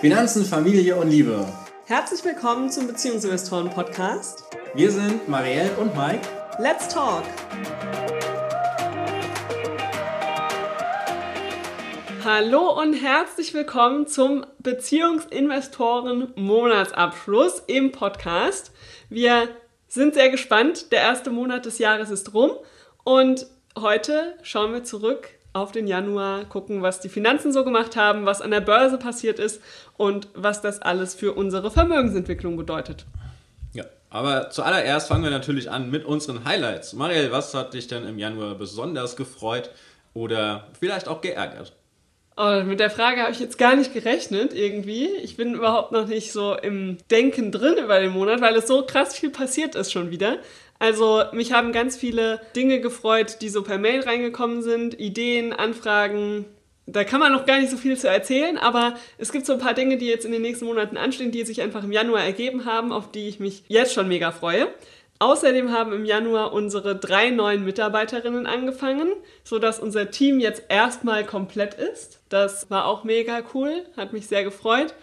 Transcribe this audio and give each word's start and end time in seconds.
Finanzen, 0.00 0.46
Familie 0.46 0.96
und 0.96 1.10
Liebe. 1.10 1.46
Herzlich 1.84 2.24
willkommen 2.24 2.70
zum 2.70 2.86
Beziehungsinvestoren 2.86 3.68
Podcast. 3.68 4.44
Wir 4.72 4.90
sind 4.90 5.28
Marielle 5.28 5.76
und 5.76 5.94
Mike. 5.94 6.26
Let's 6.58 6.88
talk! 6.88 7.22
Hallo 12.24 12.80
und 12.80 12.94
herzlich 12.94 13.52
willkommen 13.52 14.06
zum 14.06 14.46
Beziehungsinvestoren 14.60 16.32
Monatsabschluss 16.34 17.62
im 17.66 17.92
Podcast. 17.92 18.72
Wir 19.10 19.50
sind 19.86 20.14
sehr 20.14 20.30
gespannt. 20.30 20.92
Der 20.92 21.00
erste 21.00 21.28
Monat 21.28 21.66
des 21.66 21.78
Jahres 21.78 22.08
ist 22.08 22.32
rum 22.32 22.52
und 23.04 23.46
heute 23.78 24.38
schauen 24.40 24.72
wir 24.72 24.82
zurück 24.82 25.28
auf 25.52 25.72
den 25.72 25.86
Januar, 25.86 26.44
gucken, 26.44 26.82
was 26.82 27.00
die 27.00 27.08
Finanzen 27.08 27.52
so 27.52 27.64
gemacht 27.64 27.96
haben, 27.96 28.24
was 28.26 28.40
an 28.40 28.50
der 28.50 28.60
Börse 28.60 28.98
passiert 28.98 29.38
ist 29.38 29.60
und 29.96 30.28
was 30.34 30.60
das 30.62 30.80
alles 30.80 31.14
für 31.14 31.32
unsere 31.32 31.70
Vermögensentwicklung 31.70 32.56
bedeutet. 32.56 33.06
Ja, 33.72 33.84
aber 34.10 34.50
zuallererst 34.50 35.08
fangen 35.08 35.24
wir 35.24 35.30
natürlich 35.30 35.70
an 35.70 35.90
mit 35.90 36.04
unseren 36.04 36.44
Highlights. 36.44 36.92
Marielle, 36.92 37.32
was 37.32 37.52
hat 37.54 37.74
dich 37.74 37.88
denn 37.88 38.06
im 38.06 38.18
Januar 38.18 38.54
besonders 38.54 39.16
gefreut 39.16 39.70
oder 40.14 40.68
vielleicht 40.78 41.08
auch 41.08 41.20
geärgert? 41.20 41.72
Oh, 42.36 42.62
mit 42.64 42.80
der 42.80 42.90
Frage 42.90 43.20
habe 43.20 43.32
ich 43.32 43.40
jetzt 43.40 43.58
gar 43.58 43.76
nicht 43.76 43.92
gerechnet 43.92 44.54
irgendwie. 44.54 45.08
Ich 45.22 45.36
bin 45.36 45.54
überhaupt 45.54 45.92
noch 45.92 46.06
nicht 46.06 46.32
so 46.32 46.56
im 46.56 46.96
Denken 47.10 47.52
drin 47.52 47.74
über 47.76 48.00
den 48.00 48.12
Monat, 48.12 48.40
weil 48.40 48.56
es 48.56 48.66
so 48.66 48.86
krass 48.86 49.14
viel 49.14 49.30
passiert 49.30 49.74
ist 49.74 49.92
schon 49.92 50.10
wieder. 50.10 50.38
Also 50.80 51.22
mich 51.32 51.52
haben 51.52 51.72
ganz 51.72 51.94
viele 51.96 52.40
Dinge 52.56 52.80
gefreut, 52.80 53.36
die 53.42 53.50
so 53.50 53.62
per 53.62 53.78
Mail 53.78 54.00
reingekommen 54.00 54.62
sind, 54.62 54.98
Ideen, 54.98 55.52
Anfragen. 55.52 56.46
Da 56.86 57.04
kann 57.04 57.20
man 57.20 57.32
noch 57.32 57.44
gar 57.44 57.60
nicht 57.60 57.70
so 57.70 57.76
viel 57.76 57.98
zu 57.98 58.08
erzählen, 58.08 58.56
aber 58.56 58.94
es 59.18 59.30
gibt 59.30 59.44
so 59.44 59.52
ein 59.52 59.58
paar 59.58 59.74
Dinge, 59.74 59.98
die 59.98 60.06
jetzt 60.06 60.24
in 60.24 60.32
den 60.32 60.40
nächsten 60.40 60.64
Monaten 60.64 60.96
anstehen, 60.96 61.32
die 61.32 61.44
sich 61.44 61.60
einfach 61.60 61.84
im 61.84 61.92
Januar 61.92 62.24
ergeben 62.24 62.64
haben, 62.64 62.92
auf 62.92 63.12
die 63.12 63.28
ich 63.28 63.38
mich 63.38 63.62
jetzt 63.68 63.92
schon 63.92 64.08
mega 64.08 64.32
freue. 64.32 64.68
Außerdem 65.18 65.70
haben 65.70 65.92
im 65.92 66.06
Januar 66.06 66.54
unsere 66.54 66.96
drei 66.96 67.28
neuen 67.28 67.62
Mitarbeiterinnen 67.62 68.46
angefangen, 68.46 69.12
sodass 69.44 69.78
unser 69.78 70.10
Team 70.10 70.40
jetzt 70.40 70.62
erstmal 70.70 71.26
komplett 71.26 71.74
ist. 71.74 72.20
Das 72.30 72.70
war 72.70 72.86
auch 72.86 73.04
mega 73.04 73.42
cool, 73.52 73.84
hat 73.98 74.14
mich 74.14 74.28
sehr 74.28 74.44
gefreut. 74.44 74.94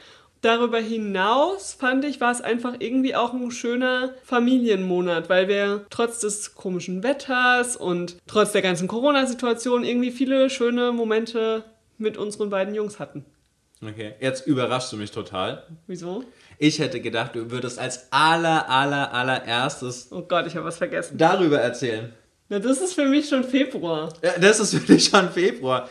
Darüber 0.42 0.80
hinaus 0.80 1.74
fand 1.74 2.06
ich, 2.06 2.22
war 2.22 2.32
es 2.32 2.42
einfach 2.42 2.76
irgendwie 2.80 3.16
auch 3.16 3.34
ein 3.34 3.52
schöner 3.52 4.14
Familienmonat, 4.24 5.30
weil 5.30 5.48
wir 5.48 5.86
trotz 5.90 6.20
des 6.20 6.56
komischen 6.56 7.04
Wetters 7.04 7.76
und 7.76 8.18
trotz 8.28 8.52
der 8.52 8.62
ganzen 8.62 8.88
Corona-Situation 8.88 9.84
irgendwie 9.84 10.12
viele 10.12 10.50
schöne 10.50 10.92
Momente 10.92 11.64
mit 11.98 12.18
unseren 12.18 12.50
beiden 12.50 12.76
Jungs 12.76 13.00
hatten. 13.00 13.26
Okay, 13.82 14.16
jetzt 14.20 14.48
überraschst 14.48 14.92
du 14.92 14.98
mich 14.98 15.12
total. 15.12 15.64
Wieso? 15.86 16.24
Ich 16.58 16.80
hätte 16.80 17.00
gedacht, 17.00 17.36
du 17.36 17.52
würdest 17.52 17.78
als 17.78 18.12
aller, 18.12 18.68
aller, 18.70 19.14
allererstes. 19.14 20.12
Oh 20.12 20.24
Gott, 20.24 20.48
ich 20.48 20.56
habe 20.56 20.66
was 20.66 20.78
vergessen. 20.78 21.18
Darüber 21.18 21.60
erzählen. 21.60 22.14
Na, 22.50 22.60
das 22.60 22.80
ist 22.80 22.94
für 22.94 23.06
mich 23.06 23.28
schon 23.28 23.44
Februar. 23.44 24.14
Ja, 24.24 24.40
das 24.40 24.62
ist 24.62 24.74
für 24.74 24.80
dich 24.80 25.06
schon 25.06 25.30
Februar. 25.32 25.90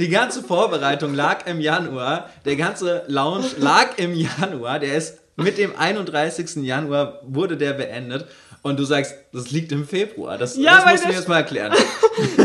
Die 0.00 0.08
ganze 0.08 0.42
Vorbereitung 0.42 1.14
lag 1.14 1.46
im 1.46 1.60
Januar. 1.60 2.30
Der 2.44 2.56
ganze 2.56 3.04
Lounge 3.06 3.46
lag 3.58 3.96
im 3.96 4.12
Januar. 4.12 4.80
Der 4.80 4.96
ist 4.96 5.18
mit 5.36 5.56
dem 5.56 5.76
31. 5.76 6.64
Januar 6.64 7.20
wurde 7.22 7.56
der 7.56 7.74
beendet. 7.74 8.26
Und 8.62 8.78
du 8.78 8.84
sagst, 8.84 9.14
das 9.32 9.50
liegt 9.50 9.72
im 9.72 9.86
Februar. 9.86 10.36
Das, 10.36 10.56
ja, 10.56 10.76
das 10.76 10.90
musst 10.90 11.04
du 11.04 11.08
mir 11.08 11.14
jetzt 11.14 11.28
mal 11.28 11.38
erklären. 11.38 11.72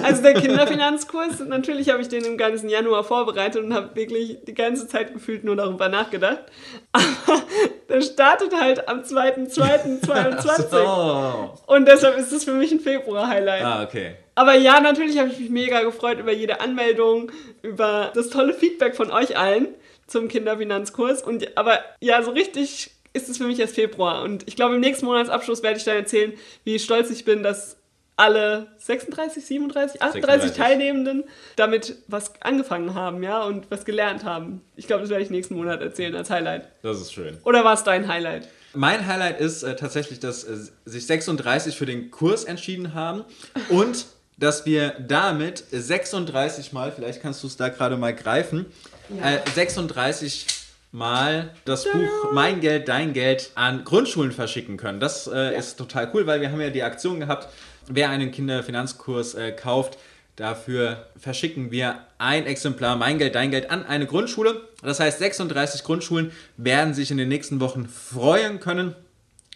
Also 0.04 0.22
der 0.22 0.36
Kinderfinanzkurs, 0.36 1.40
natürlich 1.48 1.90
habe 1.90 2.02
ich 2.02 2.08
den 2.08 2.24
im 2.26 2.38
ganzen 2.38 2.70
Januar 2.70 3.04
vorbereitet 3.04 3.64
und 3.64 3.74
habe 3.74 3.96
wirklich 3.96 4.38
die 4.46 4.54
ganze 4.54 4.88
Zeit 4.88 5.14
gefühlt 5.14 5.44
nur 5.44 5.56
darüber 5.56 5.90
nachgedacht. 5.90 6.44
Aber 6.92 7.04
der 7.90 8.02
startet 8.02 8.54
halt 8.54 8.88
am 8.88 9.02
2.2.22. 9.02 10.70
So. 10.70 11.54
Und 11.66 11.88
deshalb 11.88 12.18
ist 12.18 12.32
es 12.32 12.44
für 12.44 12.54
mich 12.54 12.72
ein 12.72 12.82
Februar-Highlight. 12.82 13.64
Ah, 13.64 13.84
okay. 13.84 14.16
Aber 14.36 14.54
ja, 14.54 14.80
natürlich 14.80 15.18
habe 15.18 15.30
ich 15.30 15.40
mich 15.40 15.50
mega 15.50 15.82
gefreut 15.82 16.20
über 16.20 16.32
jede 16.32 16.62
Anmeldung, 16.62 17.32
über 17.64 18.12
das 18.14 18.30
tolle 18.30 18.54
Feedback 18.54 18.96
von 18.96 19.10
euch 19.10 19.38
allen 19.38 19.70
zum 20.06 20.28
Kinderfinanzkurs. 20.28 21.24
Und 21.24 21.58
aber 21.58 21.80
ja, 22.00 22.22
so 22.22 22.32
richtig 22.32 22.92
ist 23.14 23.30
es 23.30 23.38
für 23.38 23.46
mich 23.46 23.60
erst 23.60 23.76
Februar. 23.76 24.24
Und 24.24 24.48
ich 24.48 24.56
glaube, 24.56 24.76
im 24.76 24.82
nächsten 24.82 25.06
Monatsabschluss 25.06 25.64
werde 25.64 25.78
ich 25.78 25.84
dann 25.84 25.96
erzählen, 25.96 26.34
wie 26.64 26.80
stolz 26.80 27.10
ich 27.10 27.26
bin, 27.26 27.44
dass 27.44 27.78
alle 28.16 28.68
36, 28.78 29.44
37, 29.46 30.02
38 30.02 30.42
36. 30.42 30.58
Teilnehmenden 30.58 31.24
damit 31.56 31.96
was 32.08 32.42
angefangen 32.42 32.94
haben, 32.94 33.24
ja, 33.24 33.44
und 33.44 33.70
was 33.72 33.86
gelernt 33.86 34.24
haben. 34.24 34.62
Ich 34.76 34.88
glaube, 34.88 35.02
das 35.02 35.10
werde 35.10 35.24
ich 35.24 35.30
nächsten 35.30 35.56
Monat 35.56 35.82
erzählen 35.82 36.16
als 36.16 36.30
Highlight. 36.30 36.68
Das 36.84 37.02
ist 37.02 37.14
schön. 37.14 37.38
Oder 37.44 37.64
war 37.64 37.74
es 37.74 37.84
dein 37.84 38.08
Highlight? 38.08 38.48
Mein 38.76 39.06
Highlight 39.08 39.40
ist 39.40 39.64
äh, 39.64 39.76
tatsächlich, 39.76 40.20
dass 40.20 40.44
äh, 40.44 40.58
sich 40.86 41.06
36 41.06 41.76
für 41.76 41.86
den 41.86 42.12
Kurs 42.12 42.44
entschieden 42.44 42.94
haben 42.94 43.24
und 43.70 44.06
dass 44.38 44.66
wir 44.66 44.96
damit 45.00 45.64
36 45.72 46.74
Mal, 46.74 46.92
vielleicht 46.92 47.22
kannst 47.22 47.44
du 47.44 47.48
es 47.48 47.56
da 47.56 47.70
gerade 47.70 47.98
mal 47.98 48.16
greifen, 48.16 48.66
ja. 49.10 49.36
äh, 49.36 49.40
36 49.54 50.48
mal 50.94 51.50
das 51.66 51.86
Buch 51.86 52.32
Mein 52.32 52.62
Geld, 52.62 52.88
Dein 52.88 53.14
Geld 53.14 53.52
an 53.56 53.84
Grundschulen 53.84 54.32
verschicken 54.32 54.78
können. 54.78 55.00
Das 55.00 55.28
äh, 55.28 55.36
ja. 55.36 55.50
ist 55.50 55.76
total 55.76 56.10
cool, 56.14 56.28
weil 56.28 56.40
wir 56.40 56.52
haben 56.52 56.62
ja 56.62 56.70
die 56.70 56.84
Aktion 56.84 57.20
gehabt, 57.20 57.50
wer 57.88 58.10
einen 58.10 58.32
Kinderfinanzkurs 58.32 59.34
äh, 59.34 59.52
kauft, 59.52 59.98
dafür 60.36 61.08
verschicken 61.18 61.72
wir 61.72 61.98
ein 62.20 62.46
Exemplar 62.46 62.96
Mein 62.96 63.18
Geld, 63.18 63.34
Dein 63.36 63.50
Geld 63.50 63.72
an 63.72 63.86
eine 63.86 64.06
Grundschule. 64.06 64.62
Das 64.84 65.00
heißt, 65.00 65.18
36 65.18 65.84
Grundschulen 65.84 66.32
werden 66.58 66.94
sich 66.94 67.10
in 67.10 67.18
den 67.18 67.28
nächsten 67.28 67.60
Wochen 67.60 67.88
freuen 67.88 68.60
können 68.60 68.96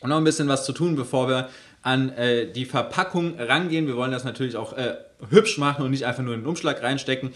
und 0.02 0.10
noch 0.10 0.18
ein 0.18 0.24
bisschen 0.24 0.48
was 0.48 0.66
zu 0.66 0.74
tun, 0.74 0.96
bevor 0.96 1.30
wir 1.30 1.50
an 1.84 2.10
äh, 2.10 2.52
die 2.52 2.66
Verpackung 2.66 3.40
rangehen. 3.40 3.86
Wir 3.86 3.96
wollen 3.96 4.12
das 4.12 4.24
natürlich 4.24 4.56
auch 4.56 4.74
äh, 4.74 4.96
hübsch 5.30 5.60
machen 5.60 5.86
und 5.86 5.92
nicht 5.92 6.06
einfach 6.06 6.24
nur 6.24 6.34
in 6.34 6.42
den 6.42 6.48
Umschlag 6.48 6.82
reinstecken. 6.82 7.32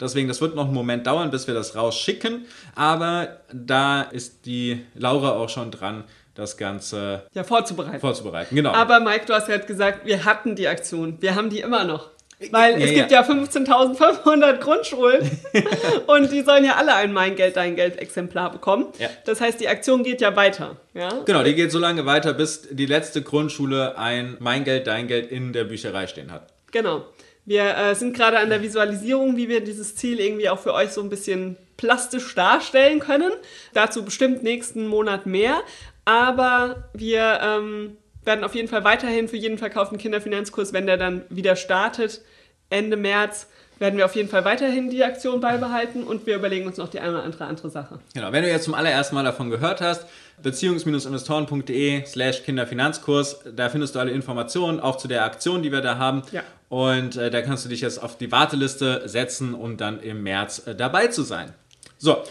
Deswegen, 0.00 0.28
das 0.28 0.40
wird 0.40 0.54
noch 0.54 0.66
einen 0.66 0.74
Moment 0.74 1.06
dauern, 1.06 1.30
bis 1.30 1.46
wir 1.46 1.54
das 1.54 1.76
rausschicken. 1.76 2.46
Aber 2.74 3.40
da 3.52 4.02
ist 4.02 4.46
die 4.46 4.84
Laura 4.94 5.32
auch 5.32 5.48
schon 5.48 5.70
dran, 5.70 6.04
das 6.34 6.56
Ganze 6.56 7.22
ja, 7.32 7.44
vorzubereiten. 7.44 8.00
Vorzubereiten, 8.00 8.54
genau. 8.54 8.72
Aber 8.72 9.00
Mike, 9.00 9.26
du 9.26 9.34
hast 9.34 9.46
gerade 9.46 9.66
gesagt, 9.66 10.04
wir 10.04 10.24
hatten 10.24 10.56
die 10.56 10.66
Aktion. 10.66 11.16
Wir 11.20 11.34
haben 11.34 11.48
die 11.48 11.60
immer 11.60 11.84
noch. 11.84 12.10
Weil 12.50 12.80
ja, 12.80 12.86
es 12.86 12.92
gibt 12.92 13.10
ja, 13.12 13.22
ja 13.22 13.28
15.500 13.28 14.58
Grundschulen 14.58 15.30
und 16.06 16.32
die 16.32 16.42
sollen 16.42 16.64
ja 16.64 16.74
alle 16.74 16.94
ein 16.94 17.12
Mein 17.12 17.36
Geld, 17.36 17.56
Dein 17.56 17.76
Geld 17.76 17.96
Exemplar 17.96 18.50
bekommen. 18.50 18.86
Ja. 18.98 19.08
Das 19.24 19.40
heißt, 19.40 19.60
die 19.60 19.68
Aktion 19.68 20.02
geht 20.02 20.20
ja 20.20 20.34
weiter. 20.34 20.76
Ja? 20.94 21.08
Genau, 21.24 21.42
die 21.44 21.54
geht 21.54 21.70
so 21.70 21.78
lange 21.78 22.06
weiter, 22.06 22.34
bis 22.34 22.68
die 22.70 22.86
letzte 22.86 23.22
Grundschule 23.22 23.96
ein 23.96 24.36
Mein 24.40 24.64
Geld, 24.64 24.86
Dein 24.86 25.06
Geld 25.06 25.30
in 25.30 25.52
der 25.52 25.64
Bücherei 25.64 26.06
stehen 26.06 26.32
hat. 26.32 26.52
Genau. 26.72 27.04
Wir 27.44 27.76
äh, 27.76 27.94
sind 27.94 28.16
gerade 28.16 28.38
an 28.38 28.48
der 28.48 28.62
Visualisierung, 28.62 29.36
wie 29.36 29.48
wir 29.48 29.62
dieses 29.62 29.96
Ziel 29.96 30.20
irgendwie 30.20 30.48
auch 30.48 30.58
für 30.58 30.72
euch 30.72 30.90
so 30.90 31.02
ein 31.02 31.10
bisschen 31.10 31.56
plastisch 31.76 32.34
darstellen 32.34 33.00
können. 33.00 33.32
Dazu 33.74 34.04
bestimmt 34.04 34.42
nächsten 34.42 34.86
Monat 34.86 35.26
mehr. 35.26 35.60
Aber 36.04 36.88
wir 36.94 37.40
ähm, 37.42 37.96
werden 38.24 38.44
auf 38.44 38.54
jeden 38.54 38.68
Fall 38.68 38.84
weiterhin 38.84 39.28
für 39.28 39.36
jeden 39.36 39.58
verkauften 39.58 39.98
Kinderfinanzkurs, 39.98 40.72
wenn 40.72 40.86
der 40.86 40.96
dann 40.96 41.24
wieder 41.28 41.56
startet, 41.56 42.22
Ende 42.70 42.96
März, 42.96 43.48
werden 43.78 43.96
wir 43.96 44.04
auf 44.04 44.14
jeden 44.14 44.28
Fall 44.28 44.44
weiterhin 44.44 44.90
die 44.90 45.02
Aktion 45.02 45.40
beibehalten 45.40 46.04
und 46.04 46.26
wir 46.26 46.36
überlegen 46.36 46.66
uns 46.66 46.76
noch 46.76 46.88
die 46.88 47.00
eine 47.00 47.12
oder 47.12 47.22
andere 47.24 47.44
andere 47.44 47.70
Sache. 47.70 47.98
Genau, 48.14 48.32
wenn 48.32 48.42
du 48.42 48.50
jetzt 48.50 48.64
zum 48.64 48.74
allerersten 48.74 49.14
Mal 49.14 49.24
davon 49.24 49.50
gehört 49.50 49.80
hast, 49.80 50.06
beziehungs-investoren.de 50.42 52.04
slash 52.06 52.42
Kinderfinanzkurs, 52.42 53.40
da 53.54 53.68
findest 53.68 53.94
du 53.94 53.98
alle 53.98 54.12
Informationen, 54.12 54.80
auch 54.80 54.96
zu 54.96 55.08
der 55.08 55.24
Aktion, 55.24 55.62
die 55.62 55.72
wir 55.72 55.80
da 55.80 55.98
haben. 55.98 56.22
Ja. 56.32 56.42
Und 56.68 57.16
äh, 57.16 57.30
da 57.30 57.42
kannst 57.42 57.64
du 57.64 57.68
dich 57.68 57.80
jetzt 57.80 58.02
auf 58.02 58.18
die 58.18 58.32
Warteliste 58.32 59.02
setzen, 59.06 59.54
um 59.54 59.76
dann 59.76 60.00
im 60.00 60.22
März 60.22 60.66
äh, 60.66 60.74
dabei 60.74 61.08
zu 61.08 61.22
sein. 61.22 61.52
So. 61.98 62.22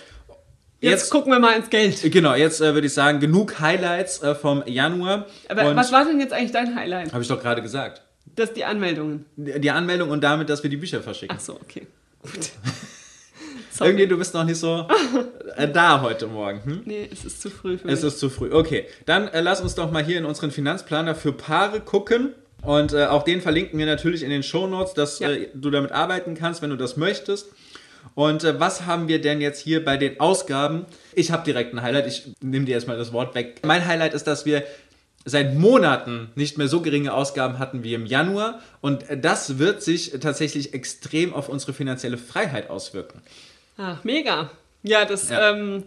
Jetzt, 0.81 1.03
jetzt, 1.03 1.09
gucken 1.11 1.31
wir 1.31 1.39
mal 1.39 1.55
ins 1.55 1.69
Geld. 1.69 2.11
Genau, 2.11 2.35
jetzt 2.35 2.59
äh, 2.59 2.73
würde 2.73 2.87
ich 2.87 2.93
sagen, 2.93 3.21
genug 3.21 3.61
Highlights 3.61 4.21
äh, 4.21 4.35
vom 4.35 4.63
Januar. 4.65 5.27
Aber 5.47 5.69
und 5.69 5.77
was 5.77 5.93
war 5.93 6.03
denn 6.03 6.19
jetzt 6.19 6.33
eigentlich 6.33 6.51
dein 6.51 6.75
Highlight? 6.75 7.13
Habe 7.13 7.21
ich 7.21 7.29
doch 7.29 7.41
gerade 7.41 7.61
gesagt. 7.61 8.01
Das 8.35 8.53
die 8.53 8.65
Anmeldungen. 8.65 9.25
Die, 9.35 9.71
Anmeldung 9.71 10.09
und 10.09 10.23
damit, 10.23 10.49
dass 10.49 10.63
wir 10.63 10.69
die 10.69 10.77
Bücher 10.77 11.01
verschicken. 11.01 11.35
Ach 11.37 11.41
so, 11.41 11.53
okay. 11.55 11.87
Gut. 12.21 12.51
Irgendwie, 13.79 14.07
du 14.07 14.17
bist 14.17 14.33
noch 14.33 14.43
nicht 14.43 14.57
so 14.57 14.87
äh, 15.55 15.67
da 15.67 16.01
heute 16.01 16.27
Morgen. 16.27 16.63
Hm? 16.63 16.81
Nee, 16.85 17.09
es 17.11 17.25
ist 17.25 17.41
zu 17.41 17.49
früh 17.49 17.77
für 17.77 17.87
mich. 17.87 17.95
Es 17.95 18.03
ist 18.03 18.19
zu 18.19 18.29
früh. 18.29 18.51
Okay, 18.51 18.85
dann 19.05 19.27
äh, 19.27 19.41
lass 19.41 19.61
uns 19.61 19.75
doch 19.75 19.91
mal 19.91 20.03
hier 20.03 20.17
in 20.17 20.25
unseren 20.25 20.51
Finanzplaner 20.51 21.15
für 21.15 21.33
Paare 21.33 21.79
gucken. 21.81 22.33
Und 22.61 22.93
äh, 22.93 23.05
auch 23.05 23.23
den 23.23 23.41
verlinken 23.41 23.77
wir 23.77 23.85
natürlich 23.85 24.23
in 24.23 24.29
den 24.29 24.43
Show 24.43 24.67
Notes, 24.67 24.93
dass 24.93 25.19
ja. 25.19 25.31
Äh, 25.31 25.49
du 25.53 25.69
damit 25.69 25.91
arbeiten 25.91 26.35
kannst, 26.35 26.61
wenn 26.61 26.69
du 26.69 26.77
das 26.77 26.97
möchtest. 26.97 27.47
Und 28.15 28.43
äh, 28.43 28.59
was 28.59 28.85
haben 28.85 29.07
wir 29.07 29.19
denn 29.19 29.41
jetzt 29.41 29.59
hier 29.59 29.83
bei 29.83 29.97
den 29.97 30.19
Ausgaben? 30.19 30.85
Ich 31.13 31.31
habe 31.31 31.43
direkt 31.43 31.73
ein 31.73 31.81
Highlight. 31.81 32.07
Ich 32.07 32.31
nehme 32.41 32.65
dir 32.65 32.75
erstmal 32.75 32.97
das 32.97 33.11
Wort 33.11 33.35
weg. 33.35 33.59
Mein 33.65 33.85
Highlight 33.85 34.13
ist, 34.13 34.27
dass 34.27 34.45
wir 34.45 34.63
seit 35.25 35.55
Monaten 35.55 36.29
nicht 36.35 36.57
mehr 36.57 36.67
so 36.67 36.81
geringe 36.81 37.13
Ausgaben 37.13 37.59
hatten 37.59 37.83
wie 37.83 37.93
im 37.93 38.05
Januar. 38.05 38.61
Und 38.81 39.05
das 39.21 39.57
wird 39.57 39.81
sich 39.81 40.11
tatsächlich 40.19 40.73
extrem 40.73 41.33
auf 41.33 41.49
unsere 41.49 41.73
finanzielle 41.73 42.17
Freiheit 42.17 42.69
auswirken. 42.69 43.21
Ach, 43.77 44.03
mega. 44.03 44.49
Ja, 44.83 45.05
das 45.05 45.29
Ja. 45.29 45.51
Ähm, 45.51 45.83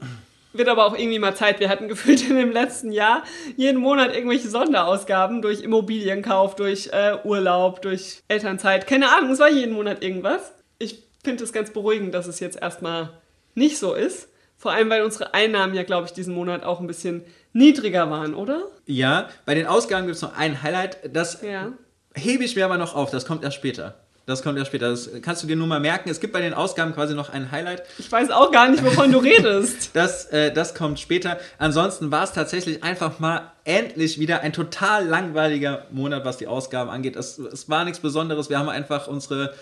wird 0.52 0.68
aber 0.68 0.86
auch 0.86 0.96
irgendwie 0.96 1.18
mal 1.18 1.34
Zeit. 1.34 1.60
Wir 1.60 1.68
hatten 1.68 1.88
gefühlt 1.88 2.28
in 2.28 2.36
dem 2.36 2.50
letzten 2.50 2.92
Jahr 2.92 3.22
jeden 3.56 3.80
Monat 3.80 4.14
irgendwelche 4.14 4.48
Sonderausgaben 4.48 5.42
durch 5.42 5.62
Immobilienkauf, 5.62 6.56
durch 6.56 6.88
äh, 6.92 7.18
Urlaub, 7.24 7.82
durch 7.82 8.22
Elternzeit. 8.28 8.86
Keine 8.86 9.10
Ahnung, 9.10 9.32
es 9.32 9.38
war 9.38 9.50
jeden 9.50 9.74
Monat 9.74 10.02
irgendwas. 10.02 10.52
Ich 10.78 11.02
finde 11.22 11.44
es 11.44 11.52
ganz 11.52 11.70
beruhigend, 11.70 12.14
dass 12.14 12.26
es 12.26 12.40
jetzt 12.40 12.60
erstmal 12.60 13.10
nicht 13.54 13.78
so 13.78 13.94
ist. 13.94 14.28
Vor 14.56 14.72
allem, 14.72 14.88
weil 14.90 15.02
unsere 15.02 15.34
Einnahmen 15.34 15.74
ja, 15.74 15.82
glaube 15.82 16.06
ich, 16.06 16.12
diesen 16.12 16.34
Monat 16.34 16.64
auch 16.64 16.80
ein 16.80 16.86
bisschen 16.86 17.22
niedriger 17.52 18.10
waren, 18.10 18.34
oder? 18.34 18.62
Ja, 18.86 19.28
bei 19.44 19.54
den 19.54 19.66
Ausgaben 19.66 20.06
gibt 20.06 20.16
es 20.16 20.22
noch 20.22 20.36
ein 20.36 20.62
Highlight, 20.62 20.98
das 21.14 21.42
Ja. 21.42 21.72
hebe 22.14 22.44
ich 22.44 22.56
mir 22.56 22.64
aber 22.64 22.78
noch 22.78 22.94
auf, 22.94 23.10
das 23.10 23.26
kommt 23.26 23.44
erst 23.44 23.56
später. 23.56 23.94
Das 24.26 24.42
kommt 24.42 24.58
erst 24.58 24.68
später. 24.70 24.90
Das 24.90 25.08
kannst 25.22 25.44
du 25.44 25.46
dir 25.46 25.54
nur 25.54 25.68
mal 25.68 25.78
merken. 25.78 26.08
Es 26.10 26.18
gibt 26.18 26.32
bei 26.32 26.40
den 26.40 26.52
Ausgaben 26.52 26.92
quasi 26.92 27.14
noch 27.14 27.28
ein 27.30 27.52
Highlight. 27.52 27.84
Ich 27.96 28.10
weiß 28.10 28.30
auch 28.30 28.50
gar 28.50 28.68
nicht, 28.68 28.84
wovon 28.84 29.12
du 29.12 29.18
redest. 29.18 29.90
Das, 29.94 30.24
äh, 30.32 30.52
das 30.52 30.74
kommt 30.74 30.98
später. 30.98 31.38
Ansonsten 31.58 32.10
war 32.10 32.24
es 32.24 32.32
tatsächlich 32.32 32.82
einfach 32.82 33.20
mal 33.20 33.52
endlich 33.62 34.18
wieder 34.18 34.40
ein 34.40 34.52
total 34.52 35.06
langweiliger 35.06 35.86
Monat, 35.92 36.24
was 36.24 36.38
die 36.38 36.48
Ausgaben 36.48 36.90
angeht. 36.90 37.14
Es, 37.14 37.38
es 37.38 37.68
war 37.68 37.84
nichts 37.84 38.00
Besonderes. 38.00 38.50
Wir 38.50 38.58
haben 38.58 38.68
einfach 38.68 39.06
unsere 39.06 39.54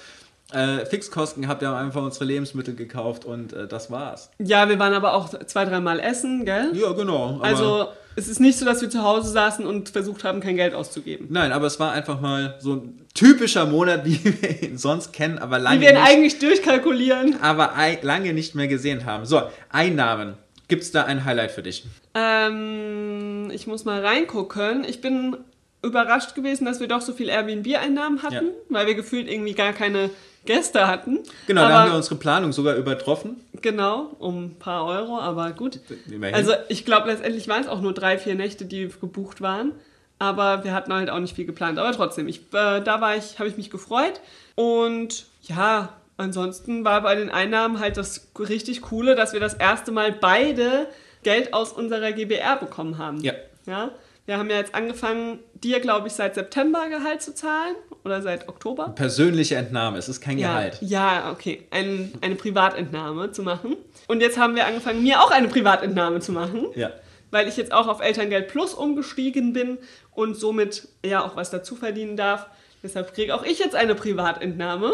äh, 0.53 0.85
Fixkosten 0.87 1.43
gehabt, 1.43 1.61
wir 1.63 1.69
haben 1.69 1.87
einfach 1.87 2.03
unsere 2.03 2.25
Lebensmittel 2.27 2.75
gekauft 2.75 3.25
und 3.25 3.53
äh, 3.53 3.67
das 3.67 3.91
war's. 3.91 4.31
Ja, 4.39 4.69
wir 4.69 4.79
waren 4.79 4.95
aber 4.95 5.15
auch 5.15 5.29
zwei, 5.47 5.65
dreimal 5.65 5.99
essen, 6.01 6.45
gell? 6.45 6.71
Ja, 6.75 6.93
genau. 6.93 7.39
Also, 7.41 7.89
es 8.17 8.29
ist 8.29 8.39
nicht 8.41 8.59
so, 8.59 8.65
dass 8.65 8.81
wir 8.81 8.89
zu 8.91 9.03
Hause 9.03 9.31
saßen 9.31 9.67
und 9.67 9.89
versucht 9.89 10.23
haben, 10.23 10.41
kein 10.41 10.55
Geld 10.57 10.75
auszugeben. 10.75 11.27
Nein, 11.31 11.51
aber 11.51 11.67
es 11.67 11.81
war 11.81 11.91
einfach 11.93 12.21
mal 12.21 12.55
so 12.61 12.75
ein 12.75 13.01
typischer 13.15 13.67
Monat, 13.67 14.05
wie 14.05 14.21
wir 14.43 14.63
ihn 14.63 14.79
sonst 14.79 15.13
kennen, 15.13 15.39
aber 15.39 15.59
lange 15.59 15.79
Die 15.79 15.83
wir 15.87 15.91
ihn 15.91 15.97
nicht. 15.97 16.07
eigentlich 16.09 16.39
durchkalkulieren. 16.39 17.41
aber 17.43 17.73
lange 18.03 18.33
nicht 18.33 18.55
mehr 18.55 18.69
gesehen 18.69 19.07
haben. 19.07 19.25
So, 19.27 19.43
Einnahmen. 19.71 20.35
Gibt 20.69 20.83
es 20.83 20.93
da 20.93 21.05
ein 21.05 21.25
Highlight 21.25 21.51
für 21.51 21.63
dich? 21.63 21.85
Ähm, 22.15 23.51
ich 23.53 23.67
muss 23.67 23.85
mal 23.85 24.05
reingucken. 24.05 24.85
Ich 24.85 25.01
bin 25.01 25.37
überrascht 25.83 26.35
gewesen, 26.35 26.65
dass 26.65 26.81
wir 26.81 26.89
doch 26.89 27.01
so 27.03 27.13
viel 27.13 27.29
Airbnb-Einnahmen 27.29 28.23
hatten, 28.23 28.35
Ja. 28.47 28.53
weil 28.71 28.87
wir 28.87 28.95
gefühlt 28.95 29.29
irgendwie 29.31 29.53
gar 29.55 29.73
keine 29.73 30.11
Gäste 30.45 30.87
hatten. 30.87 31.21
Genau, 31.47 31.63
aber, 31.63 31.71
da 31.71 31.81
haben 31.81 31.91
wir 31.91 31.97
unsere 31.97 32.17
Planung 32.17 32.53
sogar 32.53 32.77
übertroffen. 32.77 33.41
Genau, 33.63 34.15
um 34.19 34.45
ein 34.45 34.59
paar 34.59 34.87
Euro, 34.87 35.19
aber 35.19 35.53
gut. 35.53 35.81
Immerhin. 36.11 36.35
Also 36.35 36.53
ich 36.69 36.85
glaube, 36.85 37.09
letztendlich 37.09 37.49
waren 37.49 37.63
es 37.63 37.69
auch 37.69 37.81
nur 37.81 37.95
drei, 37.95 38.19
vier 38.19 38.35
Nächte, 38.35 38.65
die 38.65 38.89
gebucht 39.01 39.41
waren. 39.41 39.73
Aber 40.19 40.65
wir 40.65 40.73
hatten 40.73 40.93
halt 40.93 41.11
auch 41.11 41.19
nicht 41.19 41.35
viel 41.35 41.45
geplant. 41.45 41.79
Aber 41.79 41.93
trotzdem, 41.93 42.29
ich, 42.29 42.41
äh, 42.53 42.81
da 42.81 43.01
war 43.01 43.17
ich, 43.17 43.39
habe 43.39 43.49
ich 43.49 43.57
mich 43.57 43.71
gefreut. 43.71 44.21
Und 44.55 45.27
ja, 45.43 45.91
ansonsten 46.17 46.85
war 46.85 47.03
bei 47.03 47.15
den 47.15 47.31
Einnahmen 47.31 47.81
halt 47.81 47.97
das 47.97 48.29
richtig 48.39 48.83
Coole, 48.83 49.17
dass 49.17 49.33
wir 49.33 49.41
das 49.41 49.55
erste 49.55 49.93
Mal 49.93 50.13
beide 50.13 50.89
Geld 51.23 51.53
aus 51.53 51.73
unserer 51.73 52.13
GBR 52.13 52.57
bekommen 52.57 52.99
haben. 52.99 53.21
Ja. 53.21 53.33
Ja. 53.67 53.91
Wir 54.27 54.39
haben 54.39 54.49
ja 54.49 54.57
jetzt 54.57 54.75
angefangen, 54.75 55.39
dir, 55.55 55.81
glaube 55.81 56.07
ich, 56.09 56.15
seit 56.15 56.35
September 56.35 56.89
Gehalt 56.89 57.21
zu 57.21 57.35
zahlen 57.35 57.75
oder 58.05 58.23
seit 58.23 58.49
Oktober. 58.49 58.89
Persönliche 58.91 59.57
Entnahme, 59.57 59.99
es 59.99 60.09
ist 60.09 60.21
kein 60.23 60.39
Ja, 60.39 60.49
Gehalt. 60.49 60.79
ja 60.81 61.31
okay. 61.31 61.67
Ein, 61.71 62.13
eine 62.23 62.35
Privatentnahme 62.35 63.33
zu 63.33 63.43
machen. 63.43 63.77
Und 64.09 64.21
jetzt 64.23 64.39
haben 64.39 64.55
wir 64.57 64.67
angefangen, 64.67 65.03
mir 65.03 65.21
auch 65.23 65.31
eine 65.31 65.49
Privatentnahme 65.49 66.21
zu 66.21 66.33
machen, 66.33 66.67
Ja. 66.75 66.91
weil 67.31 67.49
ich 67.49 67.57
jetzt 67.59 67.73
auch 67.73 67.87
auf 67.87 68.01
Elterngeld 68.01 68.49
Plus 68.49 68.73
umgestiegen 68.73 69.53
bin 69.53 69.77
und 70.13 70.37
somit 70.37 70.89
ja 71.05 71.23
auch 71.23 71.37
was 71.37 71.51
dazu 71.51 71.77
verdienen 71.77 72.17
darf. 72.17 72.47
Deshalb 72.83 73.13
kriege 73.15 73.35
auch 73.35 73.45
ich 73.45 73.59
jetzt 73.59 73.75
eine 73.75 73.95
Privatentnahme. 73.95 74.93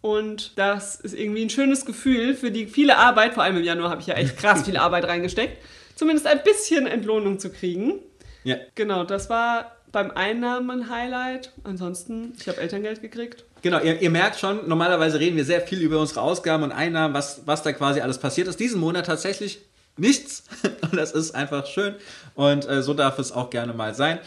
Und 0.00 0.58
das 0.58 0.96
ist 0.96 1.14
irgendwie 1.14 1.44
ein 1.44 1.50
schönes 1.50 1.84
Gefühl 1.86 2.34
für 2.34 2.50
die 2.50 2.66
viele 2.66 2.96
Arbeit, 2.98 3.34
vor 3.34 3.42
allem 3.42 3.56
im 3.56 3.64
Januar 3.64 3.90
habe 3.90 4.00
ich 4.02 4.06
ja 4.06 4.14
echt 4.14 4.36
krass 4.38 4.62
viel 4.66 4.76
Arbeit 4.76 5.04
reingesteckt, 5.04 5.56
zumindest 5.96 6.26
ein 6.26 6.42
bisschen 6.44 6.86
Entlohnung 6.86 7.38
zu 7.38 7.50
kriegen. 7.50 8.00
Ja. 8.44 8.56
Genau, 8.74 9.04
das 9.04 9.28
war 9.28 9.72
beim 9.90 10.10
Einnahmen 10.10 10.70
ein 10.70 10.90
Highlight. 10.90 11.52
Ansonsten, 11.64 12.34
ich 12.38 12.48
habe 12.48 12.60
Elterngeld 12.60 13.00
gekriegt. 13.00 13.44
Genau, 13.62 13.80
ihr, 13.80 14.00
ihr 14.02 14.10
merkt 14.10 14.38
schon, 14.38 14.68
normalerweise 14.68 15.18
reden 15.18 15.36
wir 15.36 15.44
sehr 15.44 15.62
viel 15.62 15.80
über 15.80 15.98
unsere 15.98 16.20
Ausgaben 16.20 16.62
und 16.62 16.72
Einnahmen, 16.72 17.14
was, 17.14 17.42
was 17.46 17.62
da 17.62 17.72
quasi 17.72 18.00
alles 18.00 18.18
passiert 18.18 18.46
ist. 18.46 18.60
Diesen 18.60 18.80
Monat 18.80 19.06
tatsächlich 19.06 19.60
nichts. 19.96 20.44
Und 20.82 20.96
das 20.96 21.12
ist 21.12 21.34
einfach 21.34 21.66
schön. 21.66 21.94
Und 22.34 22.68
äh, 22.68 22.82
so 22.82 22.94
darf 22.94 23.18
es 23.18 23.32
auch 23.32 23.50
gerne 23.50 23.72
mal 23.72 23.94
sein. 23.94 24.18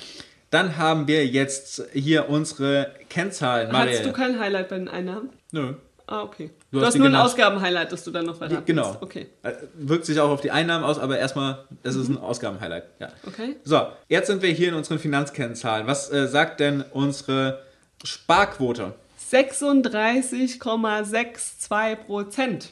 Dann 0.49 0.77
haben 0.77 1.07
wir 1.07 1.27
jetzt 1.27 1.83
hier 1.93 2.29
unsere 2.29 2.93
Kennzahlen. 3.09 3.67
Hattest 3.67 3.85
Marielle. 3.85 4.03
du 4.03 4.13
kein 4.13 4.39
Highlight 4.39 4.69
bei 4.69 4.77
den 4.77 4.87
Einnahmen? 4.87 5.29
Nö. 5.51 5.73
Ah, 6.09 6.21
okay. 6.23 6.51
Du 6.71 6.79
Du, 6.79 6.85
hast 6.85 6.93
hast 6.93 6.99
nur 6.99 7.07
ein. 7.07 7.15
Ausgabenhighlight, 7.15 7.91
das 7.91 8.03
du 8.05 8.11
dann 8.11 8.25
noch 8.25 8.37
verraten 8.37 8.63
Genau. 8.65 8.91
willst. 8.91 9.01
Okay. 9.01 9.27
Äh, 9.43 9.53
Wirkt 9.75 10.05
sich 10.05 10.17
auch 10.21 10.29
auf 10.29 10.39
die 10.41 10.51
Einnahmen 10.51 10.85
aus, 10.85 10.99
aber 10.99 11.19
erstmal, 11.19 11.65
es 11.83 11.95
ist 11.95 12.07
ein 12.07 12.17
Ausgabenhighlight. 12.17 12.85
Ja. 12.99 13.09
Okay. 13.25 13.57
So, 13.65 13.87
jetzt 14.07 14.27
sind 14.27 14.41
wir 14.41 14.51
hier 14.51 14.69
in 14.69 14.73
unseren 14.75 14.99
Finanzkennzahlen. 14.99 15.85
Was 15.85 16.09
äh, 16.11 16.27
sagt 16.29 16.61
denn 16.61 16.83
unsere 16.93 17.61
Sparquote? 18.05 18.93
36,62 19.29 21.95
Prozent. 22.05 22.69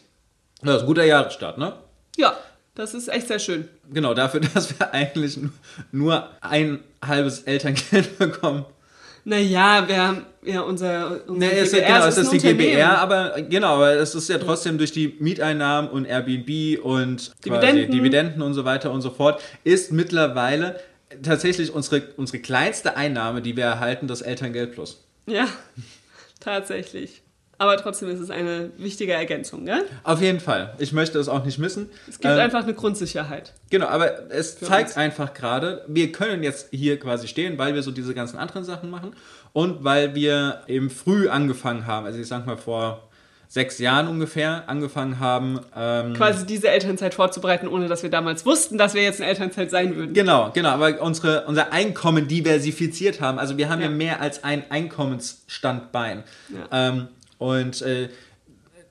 Das 0.61 0.75
ist 0.77 0.81
ein 0.81 0.87
guter 0.87 1.03
Jahresstart, 1.03 1.57
ne? 1.57 1.73
Ja, 2.17 2.35
das 2.75 2.93
ist 2.93 3.07
echt 3.09 3.27
sehr 3.27 3.39
schön. 3.39 3.67
Genau, 3.91 4.13
dafür, 4.13 4.39
dass 4.53 4.77
wir 4.79 4.93
eigentlich 4.93 5.37
nu- 5.37 5.49
nur 5.91 6.29
ein 6.41 6.79
halbes 7.05 7.41
Elterngeld 7.43 8.17
bekommen. 8.19 8.65
Naja, 9.25 9.87
wir 9.87 10.07
haben 10.07 10.25
ja 10.45 10.61
unser, 10.61 11.21
unser 11.27 11.45
Ne, 11.47 11.51
es, 11.53 11.71
GBR, 11.71 11.87
genau, 11.87 12.05
es 12.05 12.17
es 12.17 12.31
ist 12.33 12.43
die. 12.43 12.53
GBR, 12.53 12.97
aber 12.99 13.41
genau, 13.41 13.75
aber 13.75 13.93
es 13.93 14.15
ist 14.15 14.29
ja 14.29 14.37
trotzdem 14.37 14.77
durch 14.77 14.91
die 14.91 15.15
Mieteinnahmen 15.19 15.89
und 15.91 16.05
Airbnb 16.05 16.83
und 16.83 17.31
Dividenden. 17.45 17.91
Dividenden 17.91 18.41
und 18.41 18.53
so 18.53 18.65
weiter 18.65 18.91
und 18.91 19.01
so 19.01 19.09
fort, 19.09 19.41
ist 19.63 19.91
mittlerweile 19.91 20.79
tatsächlich 21.23 21.73
unsere, 21.73 22.03
unsere 22.17 22.39
kleinste 22.39 22.95
Einnahme, 22.97 23.41
die 23.41 23.55
wir 23.55 23.65
erhalten, 23.65 24.07
das 24.07 24.21
Elterngeld 24.21 24.73
Plus. 24.73 25.03
Ja, 25.27 25.47
tatsächlich. 26.39 27.21
Aber 27.57 27.77
trotzdem 27.77 28.09
ist 28.09 28.19
es 28.19 28.29
eine 28.31 28.71
wichtige 28.77 29.13
Ergänzung, 29.13 29.65
gell? 29.65 29.83
Auf 30.03 30.21
jeden 30.21 30.41
Fall. 30.41 30.73
Ich 30.77 30.91
möchte 30.91 31.17
es 31.19 31.29
auch 31.29 31.45
nicht 31.45 31.57
missen. 31.57 31.89
Es 32.05 32.19
gibt 32.19 32.33
Ähm, 32.33 32.39
einfach 32.41 32.63
eine 32.63 32.73
Grundsicherheit. 32.73 33.53
Genau, 33.69 33.85
aber 33.87 34.29
es 34.29 34.59
zeigt 34.59 34.89
uns. 34.89 34.97
einfach 34.97 35.33
gerade, 35.33 35.85
wir 35.87 36.11
können 36.11 36.43
jetzt 36.43 36.67
hier 36.71 36.99
quasi 36.99 37.29
stehen, 37.29 37.57
weil 37.57 37.73
wir 37.73 37.81
so 37.81 37.91
diese 37.91 38.13
ganzen 38.13 38.37
anderen 38.37 38.65
Sachen 38.65 38.89
machen 38.89 39.15
und 39.55 39.85
weil 39.85 40.15
wir 40.15 40.63
eben 40.67 40.89
früh 40.89 41.29
angefangen 41.29 41.87
haben, 41.87 42.05
also 42.05 42.19
ich 42.19 42.27
sag 42.27 42.45
mal 42.45 42.57
vor 42.57 43.01
sechs 43.47 43.79
Jahren 43.79 44.09
ungefähr 44.09 44.63
angefangen 44.67 45.21
haben. 45.21 45.61
Ähm, 45.73 46.13
Quasi 46.13 46.45
diese 46.45 46.67
Elternzeit 46.67 47.13
vorzubereiten, 47.13 47.69
ohne 47.69 47.87
dass 47.87 48.03
wir 48.03 48.09
damals 48.09 48.45
wussten, 48.45 48.77
dass 48.77 48.95
wir 48.95 49.01
jetzt 49.03 49.21
in 49.21 49.25
Elternzeit 49.25 49.71
sein 49.71 49.95
würden. 49.95 50.13
Genau, 50.13 50.51
genau, 50.53 50.69
aber 50.71 50.99
unsere, 51.01 51.45
unser 51.45 51.71
Einkommen 51.71 52.27
diversifiziert 52.27 53.21
haben. 53.21 53.39
Also 53.39 53.55
wir 53.57 53.69
haben 53.69 53.79
ja, 53.79 53.87
Ja. 53.87 53.93
mehr 53.95 54.19
als 54.19 54.43
ein 54.43 54.63
Einkommensstandbein. 54.69 56.23
Ja. 56.49 56.89
Ähm, 56.89 57.07
und 57.37 57.81
äh, 57.81 58.09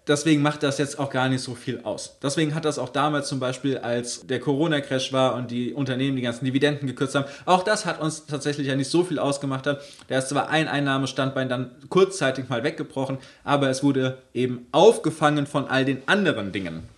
deswegen 0.06 0.42
macht 0.42 0.62
das 0.62 0.78
jetzt 0.78 0.98
auch 0.98 1.10
gar 1.10 1.28
nicht 1.28 1.42
so 1.42 1.54
viel 1.54 1.80
aus. 1.82 2.18
Deswegen 2.22 2.54
hat 2.54 2.64
das 2.64 2.78
auch 2.78 2.88
damals 2.88 3.28
zum 3.28 3.40
Beispiel, 3.40 3.78
als 3.78 4.26
der 4.26 4.40
Corona-Crash 4.40 5.12
war 5.12 5.34
und 5.34 5.50
die 5.50 5.72
Unternehmen 5.72 6.16
die 6.16 6.22
ganzen 6.22 6.44
Dividenden 6.44 6.86
gekürzt 6.86 7.14
haben, 7.14 7.26
auch 7.44 7.62
das 7.62 7.86
hat 7.86 8.00
uns 8.00 8.26
tatsächlich 8.26 8.66
ja 8.66 8.76
nicht 8.76 8.90
so 8.90 9.04
viel 9.04 9.18
ausgemacht. 9.18 9.66
Da 9.66 9.78
ist 10.08 10.28
zwar 10.28 10.48
ein 10.48 10.68
Einnahmestandbein 10.68 11.48
dann 11.48 11.70
kurzzeitig 11.88 12.48
mal 12.48 12.62
weggebrochen, 12.62 13.18
aber 13.44 13.68
es 13.70 13.82
wurde 13.82 14.18
eben 14.32 14.66
aufgefangen 14.72 15.46
von 15.46 15.68
all 15.68 15.84
den 15.84 16.02
anderen 16.06 16.52
Dingen. 16.52 16.88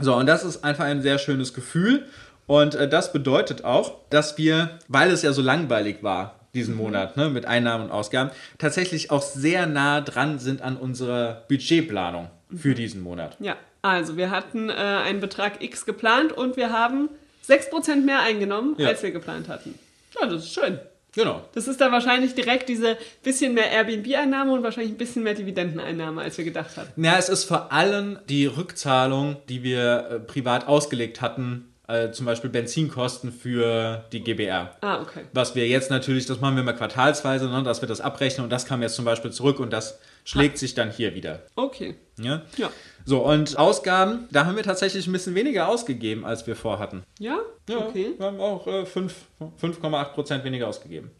So, 0.00 0.14
und 0.14 0.26
das 0.26 0.44
ist 0.44 0.64
einfach 0.64 0.84
ein 0.84 1.02
sehr 1.02 1.18
schönes 1.18 1.52
Gefühl. 1.52 2.06
Und 2.46 2.74
äh, 2.74 2.88
das 2.88 3.12
bedeutet 3.12 3.64
auch, 3.64 3.94
dass 4.08 4.38
wir, 4.38 4.78
weil 4.88 5.10
es 5.10 5.22
ja 5.22 5.32
so 5.32 5.42
langweilig 5.42 6.02
war, 6.02 6.36
diesen 6.56 6.74
Monat, 6.74 7.16
ne, 7.16 7.30
mit 7.30 7.46
Einnahmen 7.46 7.84
und 7.84 7.90
Ausgaben, 7.92 8.30
tatsächlich 8.58 9.10
auch 9.10 9.22
sehr 9.22 9.66
nah 9.66 10.00
dran 10.00 10.38
sind 10.40 10.62
an 10.62 10.76
unserer 10.76 11.44
Budgetplanung 11.48 12.28
für 12.56 12.74
diesen 12.74 13.02
Monat. 13.02 13.36
Ja, 13.40 13.56
also 13.82 14.16
wir 14.16 14.30
hatten 14.30 14.68
äh, 14.70 14.72
einen 14.72 15.20
Betrag 15.20 15.62
X 15.62 15.86
geplant 15.86 16.32
und 16.32 16.56
wir 16.56 16.72
haben 16.72 17.08
6% 17.48 18.04
mehr 18.04 18.20
eingenommen, 18.20 18.74
Ja. 18.78 18.88
als 18.88 19.02
wir 19.02 19.12
geplant 19.12 19.48
hatten. 19.48 19.78
Ja, 20.20 20.26
das 20.26 20.44
ist 20.44 20.52
schön. 20.54 20.78
Genau. 21.14 21.42
Das 21.54 21.66
ist 21.66 21.80
dann 21.80 21.92
wahrscheinlich 21.92 22.34
direkt 22.34 22.68
diese 22.68 22.98
bisschen 23.22 23.54
mehr 23.54 23.70
Airbnb-Einnahme 23.70 24.52
und 24.52 24.62
wahrscheinlich 24.62 24.92
ein 24.92 24.98
bisschen 24.98 25.22
mehr 25.22 25.32
Dividendeneinnahme, 25.34 26.20
als 26.20 26.36
wir 26.36 26.44
gedacht 26.44 26.76
hatten. 26.76 27.02
Ja, 27.02 27.16
es 27.16 27.30
ist 27.30 27.44
vor 27.44 27.72
allem 27.72 28.18
die 28.28 28.44
Rückzahlung, 28.46 29.36
die 29.48 29.62
wir 29.62 30.08
äh, 30.10 30.18
privat 30.20 30.68
ausgelegt 30.68 31.22
hatten, 31.22 31.72
äh, 31.88 32.10
zum 32.10 32.26
Beispiel 32.26 32.50
Benzinkosten 32.50 33.32
für 33.32 34.04
die 34.12 34.22
GBR. 34.22 34.76
Ah, 34.80 35.00
okay. 35.02 35.24
Was 35.32 35.54
wir 35.54 35.66
jetzt 35.68 35.90
natürlich, 35.90 36.26
das 36.26 36.40
machen 36.40 36.56
wir 36.56 36.62
mal 36.62 36.72
quartalsweise, 36.74 37.48
ne, 37.48 37.62
dass 37.62 37.80
wir 37.80 37.88
das 37.88 38.00
abrechnen 38.00 38.44
und 38.44 38.50
das 38.50 38.66
kam 38.66 38.82
jetzt 38.82 38.96
zum 38.96 39.04
Beispiel 39.04 39.30
zurück 39.30 39.60
und 39.60 39.72
das 39.72 39.98
schlägt 40.24 40.58
sich 40.58 40.74
dann 40.74 40.90
hier 40.90 41.14
wieder. 41.14 41.42
Okay. 41.54 41.94
Ja? 42.18 42.42
Ja. 42.56 42.70
So, 43.04 43.24
und 43.24 43.56
Ausgaben, 43.56 44.26
da 44.32 44.46
haben 44.46 44.56
wir 44.56 44.64
tatsächlich 44.64 45.06
ein 45.06 45.12
bisschen 45.12 45.34
weniger 45.36 45.68
ausgegeben, 45.68 46.24
als 46.24 46.46
wir 46.46 46.56
vorhatten. 46.56 47.04
Ja? 47.20 47.38
Okay. 47.70 48.14
wir 48.18 48.26
haben 48.26 48.40
auch 48.40 48.66
äh, 48.66 48.84
fünf- 48.84 49.26
5,8% 49.60 50.42
weniger 50.44 50.66
ausgegeben. 50.66 51.10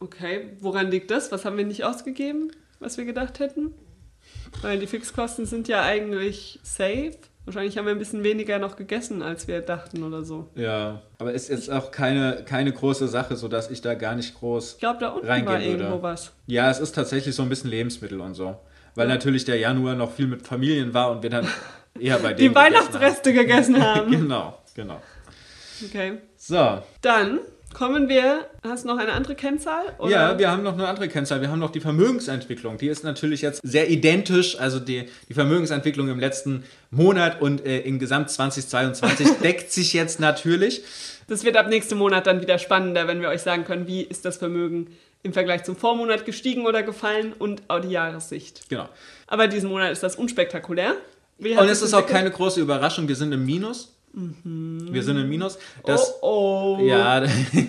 Okay. 0.00 0.50
Woran 0.60 0.90
liegt 0.90 1.10
das? 1.10 1.32
Was 1.32 1.44
haben 1.44 1.56
wir 1.56 1.64
nicht 1.64 1.84
ausgegeben, 1.84 2.50
was 2.78 2.98
wir 2.98 3.04
gedacht 3.06 3.38
hätten? 3.38 3.72
Weil 4.62 4.78
die 4.78 4.86
Fixkosten 4.86 5.46
sind 5.46 5.68
ja 5.68 5.82
eigentlich 5.82 6.58
safe. 6.62 7.16
Wahrscheinlich 7.50 7.76
haben 7.76 7.86
wir 7.86 7.92
ein 7.92 7.98
bisschen 7.98 8.22
weniger 8.22 8.60
noch 8.60 8.76
gegessen, 8.76 9.22
als 9.22 9.48
wir 9.48 9.60
dachten 9.60 10.04
oder 10.04 10.22
so. 10.22 10.48
Ja, 10.54 11.02
aber 11.18 11.32
ist 11.50 11.68
auch 11.68 11.90
keine, 11.90 12.44
keine 12.44 12.70
große 12.72 13.08
Sache, 13.08 13.34
sodass 13.34 13.72
ich 13.72 13.80
da 13.80 13.94
gar 13.94 14.14
nicht 14.14 14.36
groß 14.38 14.74
Ich 14.74 14.78
glaube, 14.78 15.00
da 15.00 15.08
unten 15.08 15.26
reingehen 15.26 15.52
war 15.52 15.60
würde. 15.60 15.82
irgendwo 15.82 16.02
was. 16.02 16.32
Ja, 16.46 16.70
es 16.70 16.78
ist 16.78 16.94
tatsächlich 16.94 17.34
so 17.34 17.42
ein 17.42 17.48
bisschen 17.48 17.68
Lebensmittel 17.70 18.20
und 18.20 18.34
so. 18.34 18.56
Weil 18.94 19.08
natürlich 19.08 19.44
der 19.44 19.56
Januar 19.58 19.96
noch 19.96 20.12
viel 20.12 20.28
mit 20.28 20.46
Familien 20.46 20.94
war 20.94 21.10
und 21.10 21.24
wir 21.24 21.30
dann 21.30 21.48
eher 21.98 22.18
bei 22.18 22.34
Die 22.34 22.44
denen 22.44 22.54
Weihnachtsreste 22.54 23.32
gegessen 23.32 23.74
gegessen 23.74 23.82
haben. 23.84 24.00
haben. 24.02 24.10
Genau, 24.12 24.58
genau. 24.76 25.00
Okay. 25.84 26.18
So, 26.36 26.82
Dann 27.02 27.40
kommen 27.74 28.08
wir. 28.08 28.46
Hast 28.62 28.84
du 28.84 28.88
noch 28.88 28.98
eine 28.98 29.12
andere 29.12 29.34
Kennzahl? 29.34 29.84
Oder? 29.98 30.10
ja, 30.10 30.38
wir 30.38 30.50
haben 30.50 30.62
noch 30.62 30.74
eine 30.74 30.86
andere 30.88 31.08
Kennzahl. 31.08 31.40
Wir 31.40 31.50
haben 31.50 31.58
noch 31.58 31.70
die 31.70 31.80
Vermögensentwicklung. 31.80 32.78
Die 32.78 32.88
ist 32.88 33.04
natürlich 33.04 33.42
jetzt 33.42 33.60
sehr 33.62 33.88
identisch. 33.90 34.58
Also 34.58 34.80
die, 34.80 35.08
die 35.28 35.34
Vermögensentwicklung 35.34 36.08
im 36.08 36.20
letzten 36.20 36.64
Monat 36.90 37.40
und 37.40 37.64
äh, 37.64 37.80
im 37.80 37.98
Gesamt 37.98 38.30
2022 38.30 39.28
deckt 39.42 39.72
sich 39.72 39.92
jetzt 39.92 40.20
natürlich. 40.20 40.82
Das 41.28 41.44
wird 41.44 41.56
ab 41.56 41.68
nächstem 41.68 41.98
Monat 41.98 42.26
dann 42.26 42.40
wieder 42.40 42.58
spannender, 42.58 43.06
wenn 43.06 43.20
wir 43.20 43.28
euch 43.28 43.42
sagen 43.42 43.64
können, 43.64 43.86
wie 43.86 44.02
ist 44.02 44.24
das 44.24 44.36
Vermögen 44.36 44.88
im 45.22 45.32
Vergleich 45.32 45.64
zum 45.64 45.76
Vormonat 45.76 46.24
gestiegen 46.24 46.66
oder 46.66 46.82
gefallen 46.82 47.32
und 47.38 47.62
auch 47.68 47.80
die 47.80 47.90
Jahressicht. 47.90 48.68
Genau. 48.68 48.88
Aber 49.26 49.48
diesen 49.48 49.68
Monat 49.68 49.92
ist 49.92 50.02
das 50.02 50.16
unspektakulär. 50.16 50.96
Und 51.38 51.68
es 51.68 51.82
ist 51.82 51.94
auch 51.94 52.06
keine 52.06 52.30
große 52.30 52.60
Überraschung. 52.60 53.08
Wir 53.08 53.16
sind 53.16 53.32
im 53.32 53.44
Minus. 53.46 53.94
Wir 54.12 55.02
sind 55.02 55.16
im 55.18 55.28
Minus. 55.28 55.58
Das, 55.84 56.16
oh, 56.20 56.78
oh. 56.78 56.84
Ja, 56.84 57.24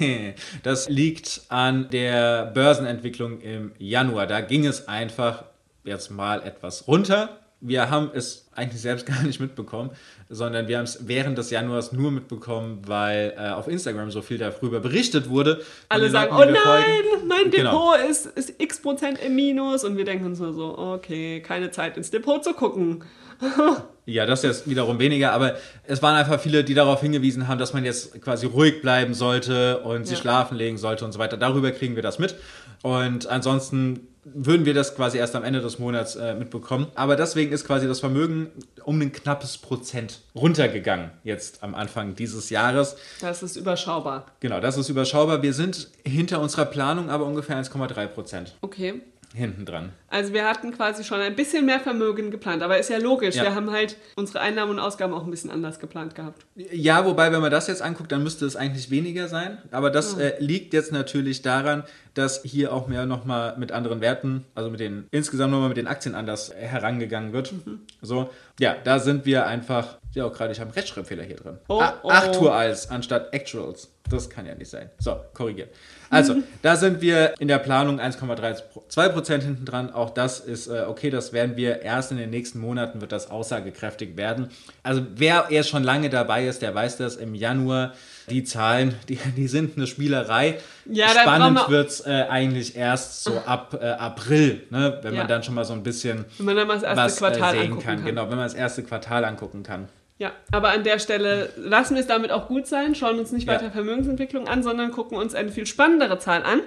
das 0.64 0.90
liegt 0.90 1.42
an 1.50 1.90
der 1.92 2.46
Börsenentwicklung 2.48 3.42
im 3.42 3.72
Januar. 3.78 4.26
Da 4.28 4.42
ging 4.42 4.66
es 4.66 4.88
einfach 4.88 5.44
jetzt 5.84 6.10
mal 6.10 6.42
etwas 6.44 6.88
runter. 6.88 7.38
Wir 7.64 7.92
haben 7.92 8.10
es 8.16 8.50
eigentlich 8.56 8.82
selbst 8.82 9.06
gar 9.06 9.22
nicht 9.22 9.40
mitbekommen, 9.40 9.92
sondern 10.30 10.68
wir 10.68 10.80
haben 10.80 10.86
es 10.86 11.08
während 11.08 11.38
des 11.38 11.52
Januars 11.52 11.92
nur 11.92 12.10
mitbekommen, 12.10 12.82
weil 12.88 13.36
äh, 13.38 13.50
auf 13.50 13.68
Instagram 13.68 14.10
so 14.10 14.24
viel 14.24 14.40
darüber 14.40 14.80
berichtet 14.80 15.30
wurde. 15.30 15.62
Alle 15.90 16.10
sagen, 16.10 16.36
Leuten, 16.36 16.56
oh 16.56 16.70
nein, 16.70 17.28
mein 17.28 17.52
Depot 17.52 17.54
Genau. 17.54 17.94
ist, 18.10 18.26
ist 18.26 18.56
x 18.58 18.82
Prozent 18.82 19.20
im 19.24 19.36
Minus. 19.36 19.84
Und 19.84 19.96
wir 19.96 20.06
denken 20.06 20.26
uns 20.26 20.40
nur 20.40 20.54
so, 20.54 20.76
okay, 20.76 21.40
keine 21.42 21.70
Zeit 21.70 21.98
ins 21.98 22.10
Depot 22.10 22.44
zu 22.44 22.54
gucken. 22.54 23.04
Ja, 24.08 24.26
das 24.26 24.44
ist 24.44 24.68
wiederum 24.68 24.98
weniger, 24.98 25.32
aber 25.32 25.56
es 25.86 26.02
waren 26.02 26.16
einfach 26.16 26.40
viele, 26.40 26.64
die 26.64 26.74
darauf 26.74 27.02
hingewiesen 27.02 27.48
haben, 27.48 27.60
dass 27.60 27.74
man 27.74 27.86
jetzt 27.86 28.20
quasi 28.22 28.48
ruhig 28.48 28.82
bleiben 28.82 29.14
sollte 29.14 29.78
und 29.82 30.06
sich 30.08 30.18
Ja. 30.18 30.22
schlafen 30.24 30.58
legen 30.58 30.80
sollte 30.80 31.06
und 31.06 31.12
so 31.12 31.20
weiter. 31.20 31.38
Darüber 31.38 31.72
kriegen 31.72 31.96
wir 31.96 32.02
das 32.02 32.18
mit. 32.18 32.36
Und 32.82 33.28
ansonsten 33.28 34.08
würden 34.24 34.66
wir 34.66 34.74
das 34.74 34.96
quasi 34.96 35.20
erst 35.20 35.36
am 35.36 35.44
Ende 35.44 35.62
des 35.62 35.78
Monats 35.78 36.16
äh, 36.16 36.34
mitbekommen. 36.34 36.88
Aber 36.96 37.16
deswegen 37.16 37.52
ist 37.54 37.66
quasi 37.66 37.88
das 37.88 38.00
Vermögen 38.00 38.50
um 38.84 39.00
ein 39.02 39.12
knappes 39.12 39.60
Prozent 39.60 40.22
runtergegangen 40.36 41.12
jetzt 41.24 41.62
am 41.64 41.76
Anfang 41.76 42.16
dieses 42.16 42.50
Jahres. 42.50 42.96
Das 43.22 43.44
ist 43.44 43.56
überschaubar. 43.56 44.26
Genau, 44.40 44.60
das 44.60 44.78
ist 44.78 44.90
überschaubar. 44.90 45.44
Wir 45.44 45.54
sind 45.54 45.90
hinter 46.04 46.42
unserer 46.42 46.66
Planung 46.66 47.12
aber 47.12 47.26
ungefähr 47.26 47.56
1,3 47.56 48.08
Prozent 48.08 48.56
Okay. 48.62 49.02
Hinten 49.34 49.66
dran. 49.66 49.94
Also 50.10 50.34
wir 50.34 50.46
hatten 50.46 50.72
quasi 50.74 51.04
schon 51.06 51.22
ein 51.22 51.36
bisschen 51.36 51.66
mehr 51.66 51.80
Vermögen 51.80 52.32
geplant, 52.32 52.62
aber 52.64 52.78
ist 52.78 52.90
ja 52.90 52.98
logisch. 52.98 53.36
Ja. 53.36 53.44
Wir 53.44 53.56
haben 53.56 53.72
halt 53.72 53.96
unsere 54.16 54.42
Einnahmen 54.42 54.72
und 54.72 54.80
Ausgaben 54.80 55.14
auch 55.14 55.24
ein 55.24 55.32
bisschen 55.32 55.50
anders 55.50 55.80
geplant 55.80 56.16
gehabt. 56.16 56.46
Ja, 56.56 57.06
wobei, 57.06 57.32
wenn 57.32 57.42
man 57.42 57.52
das 57.52 57.68
jetzt 57.68 57.82
anguckt, 57.82 58.12
dann 58.12 58.24
müsste 58.24 58.46
es 58.46 58.56
eigentlich 58.58 58.92
weniger 58.92 59.28
sein. 59.30 59.58
Aber 59.72 59.90
das 59.90 60.14
Hm. 60.16 60.20
äh, 60.22 60.34
liegt 60.40 60.74
jetzt 60.74 60.92
natürlich 60.92 61.42
daran, 61.42 61.84
dass 62.14 62.42
hier 62.44 62.74
auch 62.74 62.88
mehr 62.88 63.06
nochmal 63.06 63.56
mit 63.58 63.72
anderen 63.72 64.02
Werten, 64.02 64.46
also 64.54 64.70
mit 64.70 64.82
den, 64.82 65.08
insgesamt 65.12 65.52
nochmal 65.52 65.70
mit 65.70 65.78
den 65.78 65.88
Aktien 65.88 66.14
anders 66.14 66.54
herangegangen 66.54 67.32
wird. 67.32 67.54
Mhm. 67.54 67.82
So, 68.02 68.30
ja, 68.60 68.76
da 68.84 69.00
sind 69.00 69.26
wir 69.26 69.48
einfach, 69.48 69.98
ja 70.14 70.26
auch 70.26 70.34
gerade, 70.34 70.52
ich 70.52 70.60
habe 70.60 70.70
einen 70.72 70.76
Rechtschreibfehler 70.76 71.24
hier 71.24 71.38
drin. 71.38 71.58
Oh, 71.70 71.80
A- 71.80 72.00
oh. 72.04 72.10
Actuals 72.12 72.90
anstatt 72.90 73.34
Actuals. 73.34 73.94
Das 74.10 74.30
kann 74.30 74.46
ja 74.46 74.54
nicht 74.56 74.70
sein. 74.70 74.90
So, 75.00 75.18
korrigiert. 75.34 75.70
Also, 76.10 76.36
da 76.62 76.76
sind 76.76 77.02
wir 77.02 77.34
in 77.40 77.48
der 77.48 77.60
Planung 77.60 78.00
1,32% 78.02 79.42
hinten 79.42 79.64
dran. 79.66 79.94
Auch 79.94 80.10
das 80.10 80.40
ist 80.42 80.68
äh, 80.68 80.84
okay, 80.88 81.10
das 81.10 81.32
werden 81.32 81.56
wir 81.56 81.82
erst 81.82 82.12
in 82.12 82.18
den 82.18 82.30
nächsten 82.30 82.60
Monaten, 82.60 83.00
wird 83.00 83.14
das 83.14 83.30
aussagekräftig 83.32 84.18
werden. 84.18 84.50
Also, 84.84 85.04
wer 85.16 85.46
erst 85.50 85.70
schon 85.70 85.84
lange 85.84 86.10
dabei 86.10 86.46
ist, 86.46 86.62
der 86.62 86.76
weiß 86.76 86.98
das. 86.98 87.16
Im 87.16 87.36
Januar, 87.36 87.94
die 88.30 88.44
Zahlen, 88.44 88.96
die, 89.08 89.18
die 89.38 89.48
sind 89.48 89.78
eine 89.78 89.88
Spielerei. 89.88 90.58
Ja, 90.86 91.08
Spannend 91.10 91.58
wir- 91.60 91.70
wird 91.70 91.90
es 91.90 92.06
äh, 92.06 92.26
eigentlich 92.30 92.76
erst 92.76 93.24
so 93.24 93.38
ab 93.46 93.78
äh, 93.82 93.86
April, 93.86 94.64
ne? 94.72 95.00
wenn 95.04 95.14
Ja. 95.14 95.20
man 95.22 95.28
dann 95.30 95.44
schon 95.44 95.56
mal 95.56 95.64
so 95.66 95.74
ein 95.74 95.84
bisschen 95.84 96.26
Wenn 96.38 96.48
man 96.48 96.56
dann 96.58 96.68
mal 96.68 96.74
das 96.80 96.84
erste 96.84 97.02
was 97.04 97.18
Quartal 97.18 97.56
äh, 97.56 97.60
sehen 97.60 97.68
angucken 97.72 97.86
kann. 97.86 97.96
kann. 97.98 98.06
Genau, 98.06 98.24
wenn 98.24 98.38
man 98.38 98.46
das 98.46 98.54
erste 98.56 98.84
Quartal 98.84 99.24
angucken 99.26 99.64
kann. 99.64 99.88
Ja, 100.22 100.34
aber 100.52 100.70
an 100.70 100.84
der 100.84 101.00
Stelle 101.00 101.52
lassen 101.58 101.96
wir 101.96 102.02
es 102.02 102.08
damit 102.08 102.30
auch 102.32 102.48
gut 102.48 102.68
sein, 102.68 102.94
schauen 102.94 103.18
uns 103.18 103.32
nicht 103.32 103.48
Ja. 103.48 103.54
weiter 103.56 103.72
Vermögensentwicklung 103.72 104.48
an, 104.48 104.62
sondern 104.62 104.92
gucken 104.92 105.18
uns 105.18 105.34
eine 105.34 105.50
viel 105.52 105.66
spannendere 105.66 106.20
Zahl 106.20 106.44
an, 106.44 106.62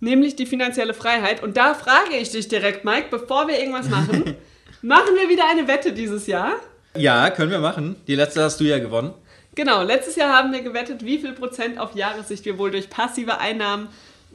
nämlich 0.00 0.36
die 0.36 0.44
finanzielle 0.44 0.92
Freiheit. 0.92 1.42
Und 1.42 1.56
da 1.56 1.72
frage 1.72 2.16
ich 2.20 2.30
dich 2.32 2.48
direkt, 2.48 2.84
Mike, 2.84 3.06
bevor 3.10 3.48
wir 3.48 3.58
irgendwas 3.58 3.88
machen, 3.88 4.36
machen 4.82 5.14
wir 5.18 5.30
wieder 5.30 5.44
eine 5.50 5.66
Wette 5.68 5.94
dieses 5.94 6.26
Jahr? 6.26 6.52
Ja, 6.94 7.30
können 7.30 7.50
wir 7.50 7.60
machen. 7.60 7.96
Die 8.06 8.14
letzte 8.14 8.42
hast 8.42 8.60
du 8.60 8.64
ja 8.64 8.78
gewonnen. 8.78 9.14
Genau, 9.54 9.82
letztes 9.82 10.16
Jahr 10.16 10.36
haben 10.36 10.52
wir 10.52 10.60
gewettet, 10.60 11.02
wie 11.02 11.16
viel 11.18 11.32
Prozent 11.32 11.78
auf 11.80 11.94
Jahressicht 11.94 12.44
wir 12.44 12.58
wohl 12.58 12.72
durch 12.72 12.90
passive 12.90 13.38
Einnahmen 13.38 13.88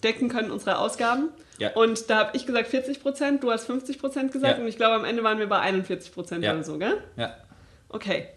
decken 0.04 0.30
können, 0.30 0.50
unsere 0.50 0.80
Ausgaben. 0.80 1.30
Ja. 1.60 1.74
Und 1.74 2.10
da 2.10 2.18
habe 2.18 2.32
ich 2.38 2.48
gesagt 2.48 2.70
40 2.70 3.04
Prozent, 3.04 3.44
du 3.44 3.52
hast 3.52 3.66
50 3.68 4.00
Prozent 4.00 4.32
gesagt 4.32 4.58
Ja. 4.58 4.64
und 4.64 4.68
ich 4.68 4.78
glaube, 4.78 4.96
am 4.96 5.06
Ende 5.06 5.24
waren 5.24 5.38
wir 5.38 5.48
bei 5.48 5.60
41 5.60 6.12
Prozent 6.12 6.44
Ja. 6.44 6.54
oder 6.54 6.64
so, 6.64 6.80
gell? 6.80 6.98
Ja. 7.18 7.36
Okay. 7.90 8.28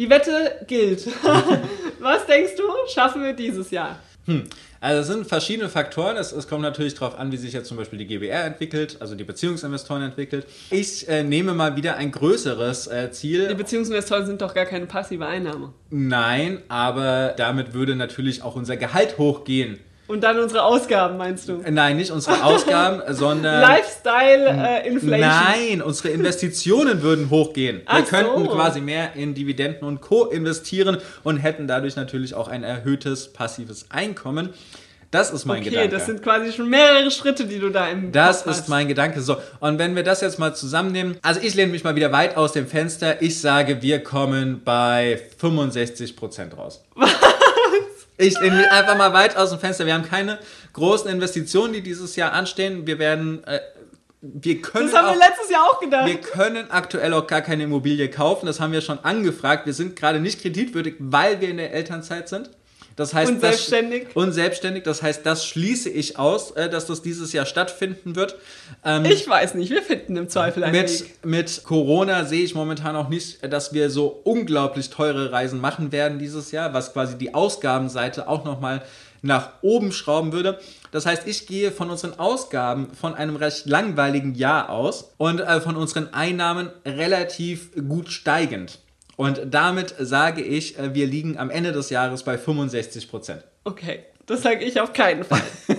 Die 0.00 0.08
Wette 0.08 0.64
gilt. 0.66 1.06
Was 2.00 2.24
denkst 2.24 2.52
du, 2.56 2.62
schaffen 2.90 3.22
wir 3.22 3.34
dieses 3.34 3.70
Jahr? 3.70 3.98
Also 4.80 5.00
es 5.02 5.06
sind 5.08 5.26
verschiedene 5.26 5.68
Faktoren. 5.68 6.16
Es, 6.16 6.32
es 6.32 6.48
kommt 6.48 6.62
natürlich 6.62 6.94
darauf 6.94 7.18
an, 7.18 7.30
wie 7.32 7.36
sich 7.36 7.52
jetzt 7.52 7.68
zum 7.68 7.76
Beispiel 7.76 7.98
die 7.98 8.06
GBR 8.06 8.46
entwickelt, 8.46 8.96
also 9.00 9.14
die 9.14 9.24
Beziehungsinvestoren 9.24 10.02
entwickelt. 10.02 10.46
Ich 10.70 11.06
äh, 11.06 11.22
nehme 11.22 11.52
mal 11.52 11.76
wieder 11.76 11.96
ein 11.96 12.12
größeres 12.12 12.86
äh, 12.86 13.08
Die 13.08 13.10
Ziel. 13.10 13.54
Beziehungsinvestoren 13.54 14.24
sind 14.24 14.40
doch 14.40 14.54
gar 14.54 14.64
keine 14.64 14.86
passive 14.86 15.26
Einnahme. 15.26 15.74
Nein, 15.90 16.62
aber 16.68 17.34
damit 17.36 17.74
würde 17.74 17.94
natürlich 17.94 18.42
auch 18.42 18.56
unser 18.56 18.78
Gehalt 18.78 19.18
hochgehen. 19.18 19.80
Und 20.10 20.22
dann 20.22 20.40
unsere 20.40 20.64
Ausgaben, 20.64 21.16
meinst 21.18 21.48
du? 21.48 21.62
Nein, 21.70 21.96
nicht 21.96 22.10
unsere 22.10 22.42
Ausgaben, 22.44 23.00
sondern... 23.14 23.60
Lifestyle 23.60 24.46
äh, 24.48 24.88
Inflation. 24.88 25.20
Nein, 25.20 25.82
unsere 25.82 26.08
Investitionen 26.08 27.00
würden 27.02 27.30
hochgehen. 27.30 27.76
Wir 27.78 27.82
Ach 27.86 27.98
so. 28.04 28.04
könnten 28.16 28.48
quasi 28.48 28.80
mehr 28.80 29.14
in 29.14 29.34
Dividenden 29.34 29.86
und 29.86 30.00
Co. 30.00 30.24
investieren 30.26 30.98
und 31.22 31.36
hätten 31.36 31.68
dadurch 31.68 31.94
natürlich 31.94 32.34
auch 32.34 32.48
ein 32.48 32.64
erhöhtes 32.64 33.32
passives 33.32 33.86
Einkommen. 33.90 34.50
Das 35.12 35.30
ist 35.32 35.44
mein 35.44 35.60
Okay, 35.60 35.70
Gedanke. 35.70 35.90
das 35.90 36.06
sind 36.06 36.22
quasi 36.22 36.52
schon 36.52 36.68
mehrere 36.68 37.10
Schritte, 37.10 37.44
die 37.46 37.58
du 37.60 37.70
da 37.70 37.88
im 37.88 38.10
Das 38.12 38.44
Kopf 38.44 38.52
ist 38.52 38.58
hast. 38.62 38.68
mein 38.68 38.88
Gedanke. 38.88 39.20
So, 39.20 39.36
und 39.60 39.78
wenn 39.78 39.94
wir 39.96 40.02
das 40.02 40.20
jetzt 40.22 40.38
mal 40.40 40.54
zusammennehmen, 40.54 41.18
also 41.22 41.40
ich 41.42 41.54
lehne 41.54 41.72
mich 41.72 41.82
mal 41.84 41.94
wieder 41.96 42.10
weit 42.12 42.36
aus 42.36 42.52
dem 42.52 42.66
Fenster. 42.66 43.22
Ich 43.22 43.40
sage, 43.40 43.80
wir 43.82 44.02
kommen 44.04 44.62
bei 44.64 45.20
65% 45.40 46.54
raus. 46.56 46.82
Was? 46.96 47.10
Ich 48.20 48.38
lehne 48.38 48.56
mich 48.58 48.70
einfach 48.70 48.96
mal 48.96 49.12
weit 49.12 49.36
aus 49.36 49.50
dem 49.50 49.58
Fenster. 49.58 49.86
Wir 49.86 49.94
haben 49.94 50.04
keine 50.04 50.38
großen 50.74 51.10
Investitionen, 51.10 51.72
die 51.72 51.80
dieses 51.82 52.16
Jahr 52.16 52.32
anstehen. 52.32 52.86
Wir 52.86 52.98
werden, 52.98 53.42
äh, 53.44 53.60
wir 54.20 54.60
können 54.60 54.86
Das 54.90 54.96
haben 54.96 55.06
auch, 55.08 55.14
wir 55.14 55.18
letztes 55.28 55.50
Jahr 55.50 55.62
auch 55.64 55.80
gedacht. 55.80 56.06
wir 56.06 56.20
können 56.20 56.70
aktuell 56.70 57.14
auch 57.14 57.26
gar 57.26 57.40
keine 57.40 57.64
Immobilie 57.64 58.10
kaufen. 58.10 58.44
Das 58.46 58.60
haben 58.60 58.72
wir 58.72 58.82
schon 58.82 58.98
angefragt. 59.02 59.64
Wir 59.64 59.72
sind 59.72 59.96
gerade 59.96 60.20
nicht 60.20 60.42
kreditwürdig, 60.42 60.96
weil 60.98 61.40
wir 61.40 61.48
in 61.48 61.56
der 61.56 61.72
Elternzeit 61.72 62.28
sind. 62.28 62.50
Das 62.96 63.14
heißt, 63.14 63.30
Und 63.32 63.42
das- 63.42 63.50
selbstständig. 63.66 64.08
Und 64.14 64.32
selbstständig. 64.32 64.82
Das 64.84 65.02
heißt, 65.02 65.24
das 65.24 65.46
schließe 65.46 65.88
ich 65.88 66.18
aus, 66.18 66.50
äh, 66.52 66.68
dass 66.68 66.86
das 66.86 67.00
dieses 67.02 67.32
Jahr 67.32 67.46
stattfinden 67.46 68.14
wird. 68.16 68.36
Ähm, 68.84 69.04
ich 69.06 69.26
weiß 69.28 69.54
nicht, 69.54 69.70
wir 69.70 69.82
finden 69.82 70.16
im 70.16 70.28
Zweifel 70.28 70.64
einen 70.64 70.74
Weg. 70.74 70.90
mit, 71.22 71.24
mit 71.24 71.64
Corona 71.64 72.24
sehe 72.24 72.42
ich 72.44 72.54
momentan 72.54 72.96
auch 72.96 73.08
nicht, 73.08 73.38
dass 73.52 73.72
wir 73.72 73.88
so 73.90 74.20
unglaublich 74.24 74.90
teure 74.90 75.32
Reisen 75.32 75.60
machen 75.60 75.92
werden 75.92 76.18
dieses 76.18 76.50
Jahr, 76.52 76.74
was 76.74 76.92
quasi 76.92 77.16
die 77.16 77.32
Ausgabenseite 77.34 78.28
auch 78.28 78.44
nochmal 78.44 78.82
nach 79.22 79.50
oben 79.62 79.92
schrauben 79.92 80.32
würde. 80.32 80.58
Das 80.92 81.06
heißt, 81.06 81.26
ich 81.26 81.46
gehe 81.46 81.70
von 81.72 81.90
unseren 81.90 82.18
Ausgaben 82.18 82.88
von 82.98 83.14
einem 83.14 83.36
recht 83.36 83.66
langweiligen 83.66 84.34
Jahr 84.34 84.70
aus 84.70 85.12
und 85.18 85.40
äh, 85.40 85.60
von 85.60 85.76
unseren 85.76 86.12
Einnahmen 86.14 86.70
relativ 86.86 87.70
gut 87.88 88.10
steigend. 88.10 88.78
Und 89.16 89.40
damit 89.50 89.94
sage 89.98 90.42
ich, 90.42 90.78
äh, 90.78 90.94
wir 90.94 91.06
liegen 91.06 91.36
am 91.38 91.50
Ende 91.50 91.72
des 91.72 91.90
Jahres 91.90 92.22
bei 92.22 92.38
65 92.38 93.10
Prozent. 93.10 93.44
Okay, 93.64 94.04
das 94.26 94.42
sage 94.42 94.64
ich 94.64 94.80
auf 94.80 94.92
keinen 94.92 95.24
Fall. 95.24 95.42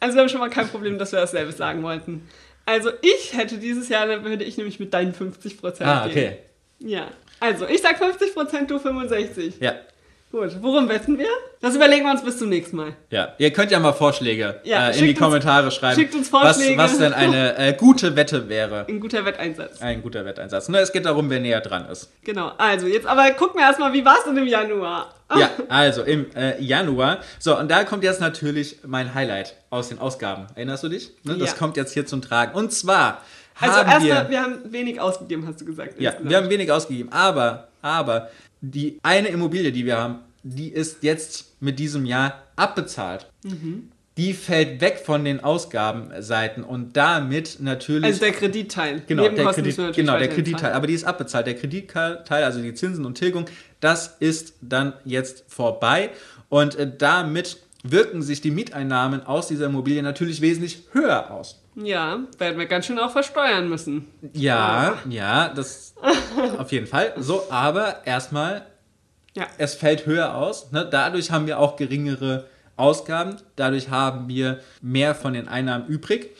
also 0.00 0.14
wir 0.16 0.22
haben 0.22 0.28
schon 0.28 0.40
mal 0.40 0.50
kein 0.50 0.68
Problem, 0.68 0.98
dass 0.98 1.12
wir 1.12 1.20
dasselbe 1.20 1.52
sagen 1.52 1.82
wollten. 1.82 2.28
Also 2.66 2.90
ich 3.02 3.36
hätte 3.36 3.58
dieses 3.58 3.88
Jahr, 3.88 4.06
dann 4.06 4.24
würde 4.24 4.44
ich 4.44 4.56
nämlich 4.56 4.78
mit 4.80 4.94
deinen 4.94 5.12
50% 5.14 5.82
Ah, 5.82 6.06
gehen. 6.06 6.10
okay. 6.10 6.36
Ja, 6.78 7.08
also 7.40 7.66
ich 7.66 7.82
sag 7.82 8.00
50%, 8.00 8.66
du 8.66 8.76
65%. 8.76 9.54
Ja. 9.60 9.74
Gut, 10.34 10.50
worum 10.62 10.88
wetten 10.88 11.16
wir? 11.16 11.28
Das 11.60 11.76
überlegen 11.76 12.06
wir 12.06 12.10
uns 12.10 12.24
bis 12.24 12.38
zum 12.40 12.48
nächsten 12.48 12.76
Mal. 12.76 12.96
Ja, 13.10 13.34
ihr 13.38 13.52
könnt 13.52 13.70
ja 13.70 13.78
mal 13.78 13.92
Vorschläge 13.92 14.60
Ja, 14.64 14.88
äh, 14.88 14.98
in 14.98 15.04
die 15.04 15.10
uns- 15.10 15.18
Kommentare 15.20 15.70
schreiben, 15.70 15.94
schickt 15.94 16.12
uns 16.12 16.28
Vorschläge. 16.28 16.76
Was, 16.76 16.90
was 16.90 16.98
denn 16.98 17.12
eine 17.12 17.56
äh, 17.56 17.72
gute 17.74 18.16
Wette 18.16 18.48
wäre. 18.48 18.84
Ein 18.88 18.98
guter 18.98 19.24
Wetteinsatz. 19.24 19.80
Ein 19.80 20.02
guter 20.02 20.24
Wetteinsatz. 20.24 20.68
Ne, 20.68 20.78
es 20.78 20.90
geht 20.90 21.06
darum, 21.06 21.30
wer 21.30 21.38
näher 21.38 21.60
dran 21.60 21.86
ist. 21.88 22.10
Genau, 22.24 22.50
also 22.58 22.88
jetzt 22.88 23.06
aber 23.06 23.30
gucken 23.30 23.60
wir 23.60 23.66
erstmal, 23.68 23.92
wie 23.92 24.04
war 24.04 24.16
es 24.18 24.24
denn 24.24 24.36
im 24.36 24.48
Januar? 24.48 25.14
Ja, 25.38 25.50
also 25.68 26.02
im 26.02 26.26
äh, 26.34 26.60
Januar. 26.60 27.18
So, 27.38 27.56
und 27.56 27.70
da 27.70 27.84
kommt 27.84 28.02
jetzt 28.02 28.20
natürlich 28.20 28.78
mein 28.84 29.14
Highlight 29.14 29.54
aus 29.70 29.90
den 29.90 30.00
Ausgaben. 30.00 30.48
Erinnerst 30.56 30.82
du 30.82 30.88
dich? 30.88 31.12
Ne, 31.22 31.38
das 31.38 31.50
Ja. 31.52 31.56
kommt 31.58 31.76
jetzt 31.76 31.92
hier 31.94 32.06
zum 32.06 32.22
Tragen. 32.22 32.58
Und 32.58 32.72
zwar 32.72 33.20
Also 33.60 33.76
haben 33.76 33.88
erstmal, 33.88 34.24
wir... 34.24 34.30
wir 34.30 34.42
haben 34.42 34.72
wenig 34.72 35.00
ausgegeben, 35.00 35.46
hast 35.46 35.60
du 35.60 35.64
gesagt. 35.64 36.00
Ja, 36.00 36.10
insgesamt. 36.10 36.30
wir 36.30 36.36
haben 36.36 36.50
wenig 36.50 36.72
ausgegeben, 36.72 37.12
aber, 37.12 37.68
aber 37.82 38.30
die 38.60 38.98
eine 39.02 39.28
Immobilie, 39.28 39.72
die 39.72 39.84
wir 39.86 39.98
haben, 39.98 40.20
die 40.42 40.68
ist 40.68 41.02
jetzt 41.02 41.54
mit 41.60 41.78
diesem 41.78 42.04
Jahr 42.04 42.42
abbezahlt. 42.56 43.30
Mhm. 43.42 43.90
Die 44.16 44.32
fällt 44.32 44.80
weg 44.80 45.02
von 45.04 45.24
den 45.24 45.42
Ausgabenseiten 45.42 46.62
und 46.62 46.96
damit 46.96 47.56
natürlich. 47.58 48.04
also 48.04 48.20
der 48.20 48.30
Kreditteil. 48.30 49.02
genau, 49.06 49.28
der 49.28 49.46
Kredit, 49.46 49.76
genau, 49.92 50.18
der 50.18 50.28
Kreditteil, 50.28 50.72
aber 50.72 50.86
die 50.86 50.94
ist 50.94 51.04
abbezahlt. 51.04 51.48
Der 51.48 51.56
Kreditteil, 51.56 52.44
also 52.44 52.62
die 52.62 52.74
Zinsen 52.74 53.04
und 53.06 53.18
Tilgung, 53.18 53.46
das 53.80 54.16
ist 54.20 54.54
dann 54.60 54.92
jetzt 55.04 55.44
vorbei 55.48 56.10
und 56.48 56.76
äh, 56.76 56.88
damit 56.96 57.63
wirken 57.84 58.22
sich 58.22 58.40
die 58.40 58.50
Mieteinnahmen 58.50 59.24
aus 59.26 59.46
dieser 59.46 59.66
Immobilie 59.66 60.02
natürlich 60.02 60.40
wesentlich 60.40 60.84
höher 60.92 61.30
aus. 61.30 61.62
Ja, 61.76 62.20
werden 62.38 62.58
wir 62.58 62.66
ganz 62.66 62.86
schön 62.86 62.98
auch 62.98 63.12
versteuern 63.12 63.68
müssen. 63.68 64.06
Ja, 64.32 64.98
ja, 65.08 65.50
das 65.54 65.94
auf 66.58 66.72
jeden 66.72 66.86
Fall. 66.86 67.12
So, 67.18 67.44
aber 67.50 68.06
erstmal 68.06 68.66
Ja. 69.36 69.46
es 69.58 69.74
fällt 69.74 70.06
höher 70.06 70.34
aus. 70.34 70.72
Ne? 70.72 70.88
Dadurch 70.90 71.30
haben 71.30 71.46
wir 71.46 71.58
auch 71.58 71.76
geringere 71.76 72.46
Ausgaben. 72.76 73.36
Dadurch 73.56 73.90
haben 73.90 74.28
wir 74.28 74.60
mehr 74.80 75.14
von 75.14 75.34
den 75.34 75.46
Einnahmen 75.46 75.86
übrig. 75.86 76.30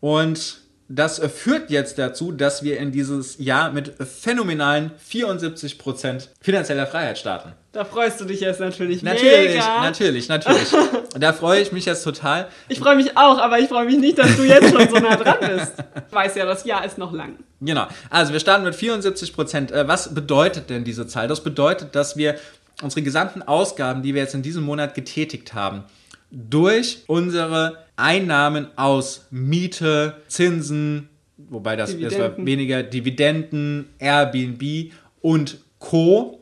Und 0.00 0.60
das 0.88 1.18
führt 1.18 1.70
jetzt 1.70 1.98
dazu, 1.98 2.30
dass 2.32 2.62
wir 2.62 2.78
in 2.78 2.92
dieses 2.92 3.38
Jahr 3.38 3.72
mit 3.72 3.94
phänomenalen 4.02 4.92
74% 5.10 6.28
finanzieller 6.40 6.86
Freiheit 6.86 7.18
starten. 7.18 7.52
Da 7.76 7.84
freust 7.84 8.18
du 8.22 8.24
dich 8.24 8.40
jetzt 8.40 8.58
natürlich 8.58 9.02
Natürlich, 9.02 9.56
mega. 9.56 9.82
natürlich, 9.82 10.28
natürlich. 10.30 10.68
da 11.20 11.34
freue 11.34 11.60
ich 11.60 11.72
mich 11.72 11.84
jetzt 11.84 12.04
total. 12.04 12.48
Ich 12.70 12.78
freue 12.78 12.96
mich 12.96 13.18
auch, 13.18 13.36
aber 13.36 13.58
ich 13.58 13.68
freue 13.68 13.84
mich 13.84 13.98
nicht, 13.98 14.16
dass 14.16 14.34
du 14.34 14.44
jetzt 14.44 14.70
schon 14.70 14.88
so 14.88 14.96
nah 14.96 15.14
dran 15.16 15.36
bist. 15.40 15.74
Ich 16.08 16.14
weiß 16.14 16.36
ja, 16.36 16.46
das 16.46 16.64
Jahr 16.64 16.86
ist 16.86 16.96
noch 16.96 17.12
lang. 17.12 17.36
Genau. 17.60 17.86
Also 18.08 18.32
wir 18.32 18.40
starten 18.40 18.64
mit 18.64 18.74
74 18.74 19.34
Prozent. 19.34 19.72
Äh, 19.72 19.86
was 19.86 20.14
bedeutet 20.14 20.70
denn 20.70 20.84
diese 20.84 21.06
Zahl? 21.06 21.28
Das 21.28 21.44
bedeutet, 21.44 21.94
dass 21.94 22.16
wir 22.16 22.36
unsere 22.80 23.02
gesamten 23.02 23.42
Ausgaben, 23.42 24.02
die 24.02 24.14
wir 24.14 24.22
jetzt 24.22 24.34
in 24.34 24.40
diesem 24.40 24.64
Monat 24.64 24.94
getätigt 24.94 25.52
haben, 25.52 25.84
durch 26.30 27.04
unsere 27.08 27.84
Einnahmen 27.96 28.68
aus 28.76 29.26
Miete, 29.30 30.22
Zinsen, 30.28 31.10
wobei 31.36 31.76
das, 31.76 31.94
das 32.00 32.18
war 32.18 32.38
weniger 32.38 32.82
Dividenden, 32.82 33.90
Airbnb 33.98 34.92
und 35.20 35.58
Co. 35.78 36.35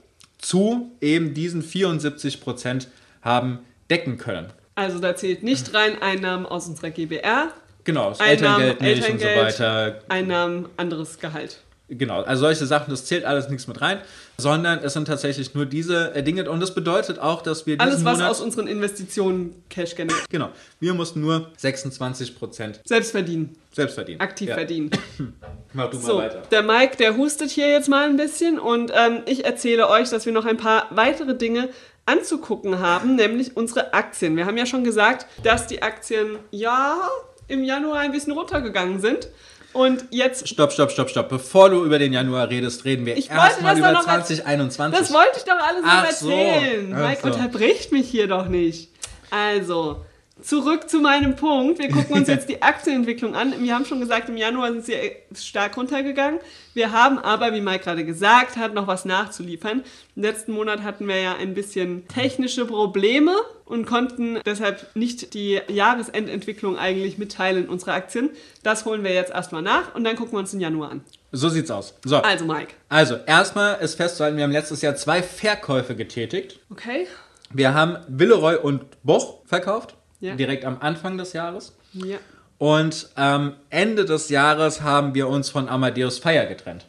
zu 0.44 0.90
eben 1.00 1.34
diesen 1.34 1.62
74 1.62 2.40
Prozent 2.40 2.88
haben 3.22 3.60
decken 3.90 4.18
können. 4.18 4.48
Also 4.74 4.98
da 4.98 5.14
zählt 5.16 5.42
nicht 5.42 5.72
rein 5.74 6.00
Einnahmen 6.02 6.46
aus 6.46 6.68
unserer 6.68 6.90
GBR, 6.90 7.48
Genau, 7.84 8.14
Einnahmen, 8.18 8.62
Elterngeld 8.78 8.80
nicht 8.80 9.10
und 9.10 9.20
so 9.20 9.26
Elterngeld. 9.26 9.60
weiter. 9.60 10.00
Einnahmen, 10.08 10.68
anderes 10.78 11.18
Gehalt. 11.18 11.58
Genau, 11.98 12.22
also 12.22 12.40
solche 12.44 12.66
Sachen, 12.66 12.90
das 12.90 13.04
zählt 13.04 13.24
alles 13.24 13.48
nichts 13.48 13.66
mit 13.66 13.80
rein, 13.80 13.98
sondern 14.36 14.78
es 14.80 14.92
sind 14.94 15.06
tatsächlich 15.06 15.54
nur 15.54 15.66
diese 15.66 16.14
äh, 16.14 16.22
Dinge 16.22 16.48
und 16.50 16.60
das 16.60 16.74
bedeutet 16.74 17.18
auch, 17.18 17.42
dass 17.42 17.66
wir 17.66 17.80
Alles, 17.80 18.04
was 18.04 18.18
Monat, 18.18 18.30
aus 18.30 18.40
unseren 18.40 18.66
Investitionen 18.66 19.62
Cash 19.70 19.94
generiert. 19.94 20.28
genau, 20.30 20.50
wir 20.80 20.94
mussten 20.94 21.20
nur 21.20 21.50
26% 21.60 22.80
Selbst 22.84 23.10
verdienen, 23.10 23.56
selbst 23.72 23.94
verdienen. 23.94 24.20
aktiv 24.20 24.48
ja. 24.48 24.54
verdienen. 24.54 24.90
Mach 25.72 25.90
du 25.90 25.98
So, 25.98 26.14
mal 26.18 26.24
weiter. 26.26 26.42
der 26.50 26.62
Mike, 26.62 26.96
der 26.96 27.16
hustet 27.16 27.50
hier 27.50 27.68
jetzt 27.68 27.88
mal 27.88 28.08
ein 28.08 28.16
bisschen 28.16 28.58
und 28.58 28.92
ähm, 28.94 29.22
ich 29.26 29.44
erzähle 29.44 29.88
euch, 29.88 30.10
dass 30.10 30.26
wir 30.26 30.32
noch 30.32 30.44
ein 30.46 30.56
paar 30.56 30.86
weitere 30.90 31.36
Dinge 31.36 31.68
anzugucken 32.06 32.80
haben, 32.80 33.16
nämlich 33.16 33.56
unsere 33.56 33.94
Aktien. 33.94 34.36
Wir 34.36 34.46
haben 34.46 34.56
ja 34.58 34.66
schon 34.66 34.84
gesagt, 34.84 35.26
dass 35.42 35.66
die 35.66 35.82
Aktien 35.82 36.38
ja 36.50 37.08
im 37.48 37.62
Januar 37.64 37.98
ein 38.00 38.12
bisschen 38.12 38.32
runtergegangen 38.32 39.00
sind 39.00 39.28
und 39.74 40.04
jetzt 40.10 40.48
Stopp, 40.48 40.72
stopp, 40.72 40.90
stopp, 40.90 41.10
stopp. 41.10 41.28
Bevor 41.28 41.68
du 41.70 41.84
über 41.84 41.98
den 41.98 42.12
Januar 42.12 42.48
redest, 42.48 42.84
reden 42.84 43.04
wir 43.04 43.16
erstmal 43.16 43.76
über 43.78 43.92
doch 43.92 44.02
noch 44.02 44.08
als- 44.08 44.28
2021. 44.28 44.98
Das 44.98 45.12
wollte 45.12 45.36
ich 45.38 45.44
doch 45.44 45.58
alles 45.58 45.82
noch 45.82 45.90
Ach 45.90 46.10
so. 46.10 46.30
erzählen. 46.30 46.94
Ach 46.96 47.08
Mike 47.08 47.20
so. 47.22 47.28
unterbricht 47.28 47.92
mich 47.92 48.08
hier 48.08 48.26
doch 48.28 48.46
nicht. 48.48 48.88
Also, 49.30 50.04
zurück 50.42 50.90
zu 50.90 51.00
meinem 51.00 51.36
Punkt. 51.36 51.78
Wir 51.78 51.90
gucken 51.90 52.16
uns 52.16 52.28
jetzt 52.28 52.48
die 52.48 52.60
Aktienentwicklung 52.62 53.34
an. 53.34 53.54
Wir 53.62 53.74
haben 53.74 53.84
schon 53.84 54.00
gesagt, 54.00 54.28
im 54.28 54.36
Januar 54.36 54.72
sind 54.72 54.84
sie 54.84 54.94
stark 55.34 55.76
runtergegangen. 55.76 56.40
Wir 56.74 56.92
haben 56.92 57.18
aber, 57.18 57.54
wie 57.54 57.60
Mike 57.60 57.84
gerade 57.84 58.04
gesagt 58.04 58.56
hat, 58.56 58.74
noch 58.74 58.86
was 58.86 59.04
nachzuliefern. 59.04 59.82
Im 60.16 60.22
letzten 60.22 60.52
Monat 60.52 60.82
hatten 60.82 61.06
wir 61.06 61.20
ja 61.20 61.36
ein 61.36 61.54
bisschen 61.54 62.06
technische 62.08 62.64
Probleme 62.66 63.34
und 63.64 63.86
konnten 63.86 64.40
deshalb 64.44 64.94
nicht 64.94 65.34
die 65.34 65.60
Jahresendentwicklung 65.68 66.76
eigentlich 66.76 67.16
mitteilen, 67.16 67.68
unsere 67.68 67.92
Aktien. 67.92 68.30
Das 68.62 68.84
holen 68.84 69.04
wir 69.04 69.14
jetzt 69.14 69.32
erstmal 69.32 69.62
nach 69.62 69.94
und 69.94 70.04
dann 70.04 70.16
gucken 70.16 70.32
wir 70.32 70.38
uns 70.40 70.50
den 70.50 70.60
Januar 70.60 70.90
an. 70.90 71.00
so 71.32 71.48
sieht's 71.48 71.70
aus. 71.70 71.94
So, 72.04 72.16
Also, 72.16 72.44
Mike. 72.44 72.74
also 72.88 73.16
erstmal 73.26 73.80
ist 73.80 73.94
festzuhalten, 73.94 74.36
wir 74.36 74.44
haben 74.44 74.52
letztes 74.52 74.82
Jahr 74.82 74.96
zwei 74.96 75.22
Verkäufe 75.22 75.94
getätigt. 75.94 76.58
Okay? 76.70 77.06
Wir 77.52 77.72
haben 77.72 77.96
Villeroy 78.08 78.56
und 78.56 78.82
Boch 79.04 79.38
verkauft, 79.46 79.94
Ja. 80.24 80.36
direkt 80.36 80.64
am 80.64 80.78
Anfang 80.80 81.18
des 81.18 81.34
Jahres. 81.34 81.76
Ja. 81.92 82.16
Und 82.56 83.10
am 83.14 83.56
Ende 83.68 84.04
des 84.06 84.30
Jahres 84.30 84.80
haben 84.80 85.14
wir 85.14 85.28
uns 85.28 85.50
von 85.50 85.68
Amadeus 85.68 86.18
Fire 86.18 86.46
getrennt. 86.46 86.86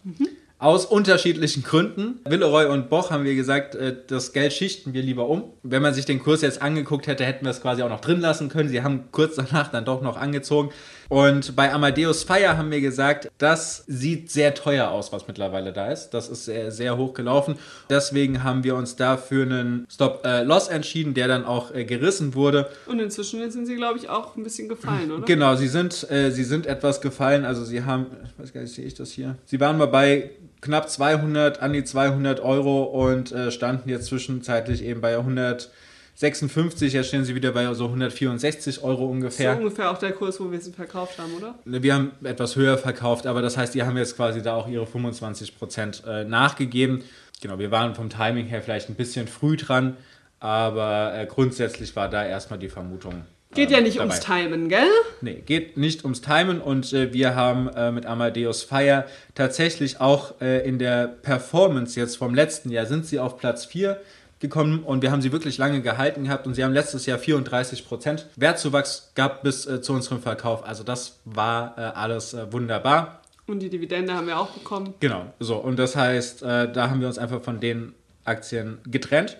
Aus 0.58 0.86
unterschiedlichen 0.86 1.64
Gründen. 1.64 2.22
Villeroy 2.24 2.68
und 2.68 2.90
Boch 2.90 3.12
haben 3.12 3.26
wir 3.26 3.36
gesagt, 3.36 3.76
äh, 3.76 3.94
das 4.08 4.32
Geld 4.32 4.54
schichten 4.54 4.94
wir 4.94 5.02
lieber 5.02 5.28
um. 5.28 5.52
Wenn 5.64 5.82
man 5.82 5.94
sich 5.94 6.06
den 6.06 6.24
Kurs 6.24 6.42
jetzt 6.42 6.62
angeguckt 6.62 7.08
hätte, 7.08 7.26
hätten 7.26 7.44
wir 7.44 7.52
es 7.52 7.62
quasi 7.62 7.84
auch 7.84 7.90
noch 7.90 8.00
drin 8.00 8.22
lassen 8.22 8.48
können. 8.48 8.70
Sie 8.70 8.82
haben 8.82 9.10
kurz 9.12 9.36
danach 9.36 9.70
dann 9.70 9.84
doch 9.84 10.02
noch 10.02 10.16
angezogen. 10.16 10.70
Und 11.10 11.56
bei 11.56 11.72
Amadeus 11.72 12.24
Fire 12.24 12.58
haben 12.58 12.72
wir 12.72 12.82
gesagt, 12.82 13.30
das 13.38 13.84
sieht 13.88 14.32
sehr 14.32 14.54
teuer 14.54 14.90
aus, 14.90 15.12
was 15.12 15.28
mittlerweile 15.28 15.74
da 15.74 15.92
ist. 15.92 16.12
Das 16.12 16.30
ist 16.30 16.46
sehr, 16.46 16.72
sehr 16.72 16.98
hoch 16.98 17.14
gelaufen. 17.14 17.56
Deswegen 17.90 18.44
haben 18.44 18.64
wir 18.64 18.76
uns 18.76 18.96
dafür 18.96 19.44
einen 19.44 19.86
Stop-Loss 19.92 20.70
entschieden, 20.70 21.14
der 21.14 21.28
dann 21.28 21.46
auch 21.46 21.74
äh, 21.74 21.84
gerissen 21.84 22.34
wurde. 22.34 22.70
Und 22.88 23.00
inzwischen 23.00 23.52
sind 23.52 23.66
sie, 23.66 23.76
glaube 23.76 24.00
ich, 24.00 24.10
auch 24.10 24.36
ein 24.36 24.44
bisschen 24.44 24.70
gefallen, 24.70 25.12
oder? 25.12 25.26
Genau, 25.26 25.56
sie 25.56 25.68
sind, 25.68 26.10
äh, 26.10 26.32
sie 26.32 26.44
sind 26.44 26.66
etwas 26.66 27.02
gefallen. 27.02 27.46
Also 27.46 27.66
sie 27.66 27.84
haben, 27.84 28.08
ich 28.24 28.40
weiß 28.40 28.54
gar 28.54 28.62
nicht, 28.62 28.74
sehe 28.74 28.86
ich 28.86 28.96
das 28.96 29.12
hier? 29.12 29.36
Sie 29.46 29.60
waren 29.60 29.78
mal 29.78 29.88
bei 29.88 30.32
knapp 30.66 30.90
200, 30.90 31.62
an 31.62 31.72
die 31.74 31.84
200 31.86 32.42
Euro 32.42 32.84
und 32.84 33.32
äh, 33.32 33.52
standen 33.52 33.88
jetzt 33.90 34.08
zwischenzeitlich 34.08 34.84
eben 34.84 35.00
bei 35.00 35.16
156. 35.18 36.94
Jetzt 36.94 37.08
stehen 37.08 37.24
sie 37.24 37.36
wieder 37.36 37.52
bei 37.52 37.74
so 37.74 37.86
164 37.86 38.84
Euro 38.84 38.98
So 39.06 39.06
ungefähr. 39.10 39.58
ungefähr 39.58 39.92
auch 39.92 39.98
der 39.98 40.12
Kurs, 40.12 40.40
wo 40.40 40.52
wir 40.52 40.60
sie 40.60 40.72
verkauft 40.72 41.18
haben, 41.20 41.34
oder? 41.38 41.56
Wir 41.66 41.94
haben 41.94 42.12
etwas 42.24 42.56
höher 42.56 42.78
verkauft, 42.78 43.28
aber 43.28 43.42
das 43.42 43.58
heißt, 43.58 43.74
die 43.76 43.84
haben 43.84 43.98
jetzt 43.98 44.16
quasi 44.16 44.42
da 44.42 44.56
auch 44.56 44.68
ihre 44.68 44.86
25 44.88 45.58
Prozent 45.58 46.04
äh, 46.08 46.24
nachgegeben. 46.24 47.04
Genau, 47.42 47.60
wir 47.60 47.72
waren 47.72 47.96
vom 47.96 48.10
Timing 48.10 48.48
her 48.48 48.62
vielleicht 48.62 48.90
ein 48.90 48.96
bisschen 48.96 49.28
früh 49.28 49.58
dran, 49.58 49.98
aber 50.40 51.14
äh, 51.16 51.26
grundsätzlich 51.26 51.96
war 51.96 52.10
da 52.10 52.26
erstmal 52.26 52.60
die 52.60 52.70
Vermutung. 52.70 53.24
Geht 53.56 53.72
ja 53.72 53.82
nicht 53.82 53.98
dabei. 53.98 54.10
ums 54.10 54.20
Timen, 54.20 54.70
gell? 54.70 54.88
Nee, 55.22 55.42
geht 55.46 55.78
nicht 55.78 56.04
ums 56.04 56.22
Timen 56.22 56.62
und 56.62 56.94
äh, 56.94 57.14
wir 57.14 57.36
haben 57.36 57.70
äh, 57.70 57.92
mit 57.92 58.06
Amadeus 58.06 58.64
Fire 58.64 59.06
tatsächlich 59.34 60.02
auch 60.02 60.40
äh, 60.42 60.68
in 60.68 60.78
der 60.78 61.08
Performance 61.08 62.00
jetzt 62.00 62.18
vom 62.18 62.36
letzten 62.36 62.70
Jahr 62.70 62.86
sind 62.86 63.06
sie 63.06 63.20
auf 63.20 63.38
Platz 63.38 63.66
4 63.66 64.00
gekommen 64.40 64.84
und 64.84 65.02
wir 65.02 65.12
haben 65.12 65.22
sie 65.22 65.32
wirklich 65.32 65.58
lange 65.58 65.82
gehalten 65.82 66.26
gehabt 66.26 66.46
und 66.46 66.54
sie 66.54 66.64
haben 66.64 66.74
letztes 66.74 67.06
Jahr 67.06 67.18
34% 67.18 68.26
Wertzuwachs 68.36 69.12
gehabt 69.16 69.44
bis 69.44 69.66
äh, 69.66 69.82
zu 69.82 69.94
unserem 69.94 70.22
Verkauf. 70.22 70.66
Also 70.66 70.84
das 70.84 71.20
war 71.26 71.78
äh, 71.78 71.82
alles 71.82 72.34
äh, 72.34 72.52
wunderbar. 72.52 73.22
Und 73.48 73.60
die 73.60 73.70
Dividende 73.70 74.14
haben 74.14 74.28
wir 74.28 74.40
auch 74.40 74.50
bekommen. 74.50 74.94
Genau, 75.00 75.34
so 75.40 75.56
und 75.58 75.78
das 75.78 75.96
heißt, 75.96 76.44
äh, 76.44 76.72
da 76.72 76.90
haben 76.90 77.00
wir 77.00 77.08
uns 77.08 77.18
einfach 77.18 77.42
von 77.42 77.60
den 77.60 77.94
Aktien 78.24 78.80
getrennt. 78.86 79.38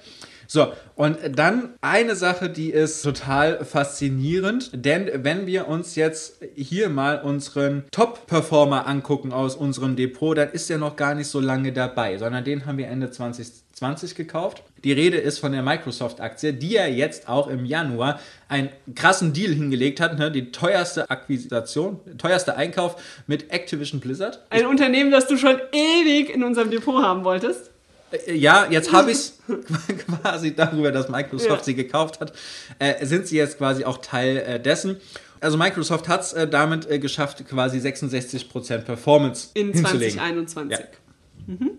So, 0.48 0.74
und 0.96 1.18
dann 1.36 1.74
eine 1.82 2.16
Sache, 2.16 2.50
die 2.50 2.70
ist 2.70 3.02
total 3.02 3.66
faszinierend, 3.66 4.72
denn 4.74 5.10
wenn 5.24 5.48
wir 5.48 5.68
uns 5.68 5.96
jetzt 5.96 6.44
hier 6.56 6.90
mal 6.90 7.22
unseren 7.22 7.84
Top-Performer 7.92 8.88
angucken 8.88 9.34
aus 9.34 9.56
unserem 9.56 9.96
Depot, 9.96 10.38
dann 10.38 10.50
ist 10.52 10.70
er 10.70 10.78
noch 10.78 10.96
gar 10.96 11.16
nicht 11.16 11.28
so 11.28 11.40
lange 11.40 11.74
dabei, 11.74 12.18
sondern 12.18 12.44
den 12.44 12.66
haben 12.66 12.78
wir 12.78 12.88
Ende 12.88 13.12
2020 13.12 14.16
gekauft. 14.16 14.64
Die 14.84 14.94
Rede 14.94 15.18
ist 15.18 15.40
von 15.40 15.52
der 15.52 15.64
Microsoft-Aktie, 15.64 16.54
die 16.54 16.74
ja 16.74 16.86
jetzt 16.86 17.28
auch 17.28 17.48
im 17.48 17.66
Januar 17.66 18.20
einen 18.48 18.70
krassen 18.94 19.34
Deal 19.34 19.52
hingelegt 19.52 20.00
hat, 20.00 20.18
ne? 20.20 20.32
die 20.32 20.52
teuerste 20.52 21.10
Akquisition, 21.10 22.00
teuerste 22.18 22.56
Einkauf 22.56 23.24
mit 23.28 23.52
Activision 23.52 24.00
Blizzard. 24.00 24.46
Ein 24.50 24.68
Unternehmen, 24.68 25.12
das 25.12 25.28
du 25.28 25.38
schon 25.38 25.58
ewig 25.72 26.30
in 26.30 26.44
unserem 26.44 26.70
Depot 26.70 27.02
haben 27.02 27.24
wolltest. 27.24 27.72
Äh, 28.12 28.34
ja, 28.36 28.68
jetzt 28.70 28.92
habe 28.92 29.12
ich 29.12 29.18
es 29.18 29.38
quasi 30.22 30.56
darüber, 30.56 30.92
dass 30.92 31.10
Microsoft 31.10 31.50
Ja. 31.60 31.64
sie 31.64 31.76
gekauft 31.76 32.20
hat, 32.20 32.34
äh, 32.80 33.06
sind 33.06 33.28
sie 33.28 33.38
jetzt 33.38 33.58
quasi 33.58 33.86
auch 33.86 33.98
Teil 34.00 34.38
äh, 34.38 34.60
dessen. 34.60 34.98
Also 35.42 35.58
Microsoft 35.58 36.08
hat 36.08 36.22
es 36.22 36.34
äh, 36.34 36.48
damit 36.48 36.90
äh, 36.90 36.98
geschafft, 37.00 37.46
quasi 37.48 37.78
66% 37.80 38.80
Performance 38.80 39.50
In 39.54 39.74
hinzulegen. 39.74 40.18
2021. 40.18 40.80
Ja. 40.80 40.86
Mhm. 41.48 41.72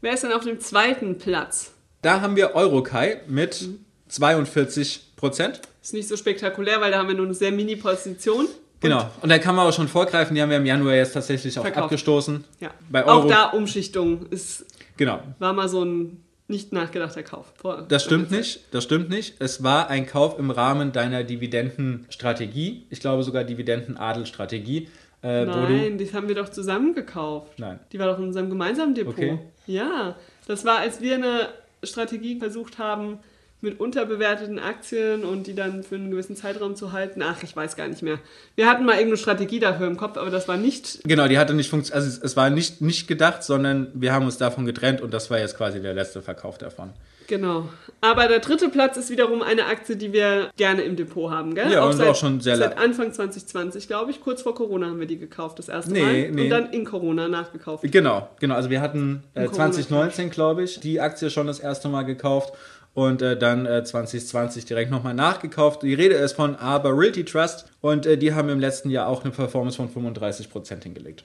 Wer 0.00 0.12
ist 0.14 0.22
denn 0.24 0.32
auf 0.32 0.44
dem 0.44 0.60
zweiten 0.60 1.18
Platz? 1.18 1.72
Da 2.02 2.20
haben 2.20 2.36
wir 2.36 2.54
Eurokai 2.54 3.20
mit 3.26 3.62
Mhm. 3.62 3.84
42%. 4.10 5.60
Ist 5.82 5.92
nicht 5.94 6.08
so 6.08 6.16
spektakulär, 6.16 6.80
weil 6.80 6.90
da 6.92 6.98
haben 6.98 7.08
wir 7.08 7.14
nur 7.14 7.26
eine 7.26 7.34
sehr 7.34 7.52
Mini-Position. 7.52 8.46
Genau. 8.80 9.10
Und 9.22 9.28
da 9.28 9.38
kann 9.38 9.54
man 9.56 9.66
auch 9.66 9.72
schon 9.72 9.88
vorgreifen, 9.88 10.34
die 10.34 10.42
haben 10.42 10.50
wir 10.50 10.56
im 10.58 10.66
Januar 10.66 10.94
jetzt 10.94 11.12
tatsächlich 11.12 11.58
auch 11.58 11.62
Verkauft. 11.62 11.84
abgestoßen. 11.84 12.44
Ja. 12.60 12.70
Bei 12.90 13.04
Auch 13.04 13.18
Euro- 13.22 13.28
da 13.28 13.44
Umschichtung. 13.50 14.26
Es 14.30 14.64
Genau. 14.98 15.22
war 15.38 15.54
mal 15.54 15.68
so 15.68 15.82
ein 15.84 16.22
nicht 16.50 16.72
nachgedachter 16.72 17.22
Kauf. 17.22 17.52
Vor- 17.56 17.84
Das 17.88 18.04
stimmt 18.04 18.30
nicht, 18.30 18.60
das 18.72 18.84
stimmt 18.84 19.08
nicht. 19.10 19.34
Es 19.38 19.62
war 19.62 19.88
ein 19.88 20.06
Kauf 20.06 20.38
im 20.38 20.50
Rahmen 20.50 20.92
deiner 20.92 21.22
Dividendenstrategie. 21.24 22.86
Ich 22.90 23.00
glaube 23.00 23.22
sogar 23.22 23.44
Dividendenadelstrategie. 23.44 24.88
Äh, 25.22 25.44
Nein, 25.46 25.98
die 25.98 26.12
haben 26.12 26.28
wir 26.28 26.34
doch 26.34 26.48
zusammen 26.48 26.94
gekauft. 26.94 27.58
Nein. 27.58 27.80
Die 27.92 27.98
war 27.98 28.06
doch 28.06 28.18
in 28.18 28.24
unserem 28.24 28.48
gemeinsamen 28.50 28.94
Depot. 28.94 29.14
Okay. 29.14 29.38
Ja, 29.66 30.16
das 30.46 30.64
war, 30.64 30.78
als 30.78 31.00
wir 31.00 31.16
eine 31.16 31.48
Strategie 31.82 32.38
versucht 32.38 32.78
haben, 32.78 33.18
mit 33.60 33.80
unterbewerteten 33.80 34.58
Aktien 34.60 35.24
und 35.24 35.48
die 35.48 35.54
dann 35.54 35.82
für 35.82 35.96
einen 35.96 36.10
gewissen 36.10 36.36
Zeitraum 36.36 36.76
zu 36.76 36.92
halten. 36.92 37.22
Ach, 37.22 37.42
ich 37.42 37.56
weiß 37.56 37.74
gar 37.74 37.88
nicht 37.88 38.02
mehr. 38.02 38.18
Wir 38.54 38.68
hatten 38.68 38.84
mal 38.84 38.92
irgendeine 38.92 39.16
Strategie 39.16 39.58
dafür 39.58 39.88
im 39.88 39.96
Kopf, 39.96 40.16
aber 40.16 40.30
das 40.30 40.46
war 40.46 40.56
nicht. 40.56 41.00
Genau, 41.04 41.26
die 41.26 41.38
hatte 41.38 41.54
nicht 41.54 41.68
funktioniert. 41.68 42.04
Also 42.06 42.20
es, 42.24 42.36
war 42.36 42.50
nicht, 42.50 42.80
nicht 42.80 43.08
gedacht, 43.08 43.42
sondern 43.42 43.88
wir 43.94 44.12
haben 44.12 44.26
uns 44.26 44.38
davon 44.38 44.64
getrennt 44.64 45.00
und 45.00 45.12
das 45.12 45.28
war 45.30 45.40
jetzt 45.40 45.56
quasi 45.56 45.80
der 45.82 45.92
letzte 45.94 46.22
Verkauf 46.22 46.56
davon. 46.58 46.90
Genau. 47.26 47.68
Aber 48.00 48.26
der 48.28 48.38
dritte 48.38 48.68
Platz 48.70 48.96
ist 48.96 49.10
wiederum 49.10 49.42
eine 49.42 49.66
Aktie, 49.66 49.96
die 49.96 50.12
wir 50.14 50.50
gerne 50.56 50.80
im 50.82 50.96
Depot 50.96 51.30
haben, 51.30 51.54
gell? 51.54 51.70
Ja, 51.70 51.84
und 51.84 52.00
auch 52.00 52.14
schon 52.16 52.40
sehr 52.40 52.56
Seit 52.56 52.76
lang. 52.76 52.84
Anfang 52.84 53.12
2020, 53.12 53.86
glaube 53.86 54.12
ich. 54.12 54.20
Kurz 54.22 54.40
vor 54.40 54.54
Corona 54.54 54.86
haben 54.86 54.98
wir 55.00 55.06
die 55.06 55.18
gekauft, 55.18 55.58
das 55.58 55.68
erste 55.68 55.92
Nee, 55.92 56.00
Mal. 56.02 56.30
nee. 56.30 56.44
Und 56.44 56.50
dann 56.50 56.70
in 56.72 56.84
Corona 56.86 57.28
nachgekauft. 57.28 57.84
Genau, 57.90 58.28
genau. 58.40 58.54
Also 58.54 58.70
wir 58.70 58.80
hatten 58.80 59.24
äh, 59.34 59.40
Im 59.40 59.50
Corona- 59.50 59.72
2019, 59.72 60.30
glaube 60.30 60.62
ich, 60.62 60.80
die 60.80 61.00
Aktie 61.00 61.28
schon 61.28 61.46
das 61.48 61.58
erste 61.58 61.88
Mal 61.88 62.04
gekauft 62.04 62.54
und 62.98 63.22
äh, 63.22 63.38
dann 63.38 63.64
äh, 63.64 63.84
2020 63.84 64.64
direkt 64.64 64.90
nochmal 64.90 65.14
nachgekauft. 65.14 65.82
Die 65.84 65.94
Rede 65.94 66.16
ist 66.16 66.32
von 66.32 66.56
Arbor 66.56 66.98
Realty 66.98 67.24
Trust 67.24 67.66
und 67.80 68.06
äh, 68.06 68.18
die 68.18 68.34
haben 68.34 68.48
im 68.48 68.58
letzten 68.58 68.90
Jahr 68.90 69.06
auch 69.06 69.22
eine 69.22 69.30
Performance 69.30 69.76
von 69.76 69.88
35% 69.88 70.82
hingelegt. 70.82 71.22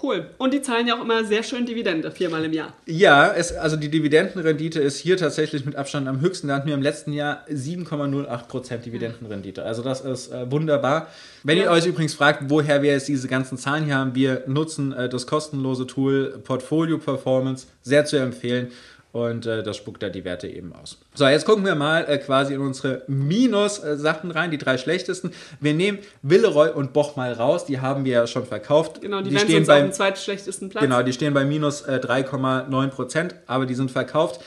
Cool. 0.00 0.26
Und 0.38 0.54
die 0.54 0.62
zahlen 0.62 0.86
ja 0.86 0.96
auch 0.96 1.02
immer 1.02 1.24
sehr 1.24 1.42
schön 1.42 1.66
Dividende, 1.66 2.12
viermal 2.12 2.44
im 2.44 2.52
Jahr. 2.52 2.72
Ja, 2.86 3.32
es, 3.34 3.52
also 3.52 3.74
die 3.74 3.88
Dividendenrendite 3.88 4.78
ist 4.80 4.98
hier 4.98 5.16
tatsächlich 5.16 5.64
mit 5.66 5.74
Abstand 5.74 6.06
am 6.06 6.20
höchsten. 6.20 6.46
Da 6.46 6.54
hatten 6.54 6.68
wir 6.68 6.74
im 6.74 6.82
letzten 6.82 7.12
Jahr 7.12 7.44
7,08% 7.50 8.76
Dividendenrendite. 8.76 9.64
Also 9.64 9.82
das 9.82 10.02
ist 10.02 10.30
äh, 10.32 10.48
wunderbar. 10.52 11.08
Wenn 11.42 11.58
ihr 11.58 11.64
Ja. 11.64 11.70
euch 11.72 11.84
übrigens 11.84 12.14
fragt, 12.14 12.44
woher 12.48 12.80
wir 12.82 12.92
jetzt 12.92 13.08
diese 13.08 13.26
ganzen 13.26 13.58
Zahlen 13.58 13.86
hier 13.86 13.96
haben, 13.96 14.14
wir 14.14 14.44
nutzen 14.46 14.92
äh, 14.92 15.08
das 15.08 15.26
kostenlose 15.26 15.84
Tool 15.88 16.38
Portfolio 16.44 16.98
Performance, 16.98 17.66
sehr 17.82 18.04
zu 18.04 18.18
empfehlen. 18.18 18.68
Und 19.10 19.46
äh, 19.46 19.62
das 19.62 19.78
spuckt 19.78 20.02
da 20.02 20.10
die 20.10 20.24
Werte 20.24 20.48
eben 20.48 20.74
aus. 20.74 20.98
So, 21.14 21.26
jetzt 21.26 21.46
gucken 21.46 21.64
wir 21.64 21.74
mal 21.74 22.04
äh, 22.06 22.18
quasi 22.18 22.54
in 22.54 22.60
unsere 22.60 23.02
Minus-Sachen 23.06 24.30
rein, 24.30 24.50
die 24.50 24.58
drei 24.58 24.76
schlechtesten. 24.76 25.32
Wir 25.60 25.72
nehmen 25.72 25.98
Willeroy 26.22 26.70
und 26.70 26.92
Boch 26.92 27.16
mal 27.16 27.32
raus, 27.32 27.64
die 27.64 27.80
haben 27.80 28.04
wir 28.04 28.12
ja 28.12 28.26
schon 28.26 28.44
verkauft. 28.44 29.00
Genau, 29.00 29.22
die, 29.22 29.30
die 29.30 29.38
stehen 29.38 29.62
auf 29.62 29.68
beim 29.68 29.84
dem 29.84 29.92
zweitschlechtesten 29.92 30.68
Platz. 30.68 30.82
Genau, 30.82 31.02
die 31.02 31.14
stehen 31.14 31.32
bei 31.32 31.46
minus 31.46 31.82
äh, 31.82 32.00
3,9 32.02 32.88
Prozent, 32.88 33.34
aber 33.46 33.64
die 33.64 33.74
sind 33.74 33.90
verkauft. 33.90 34.42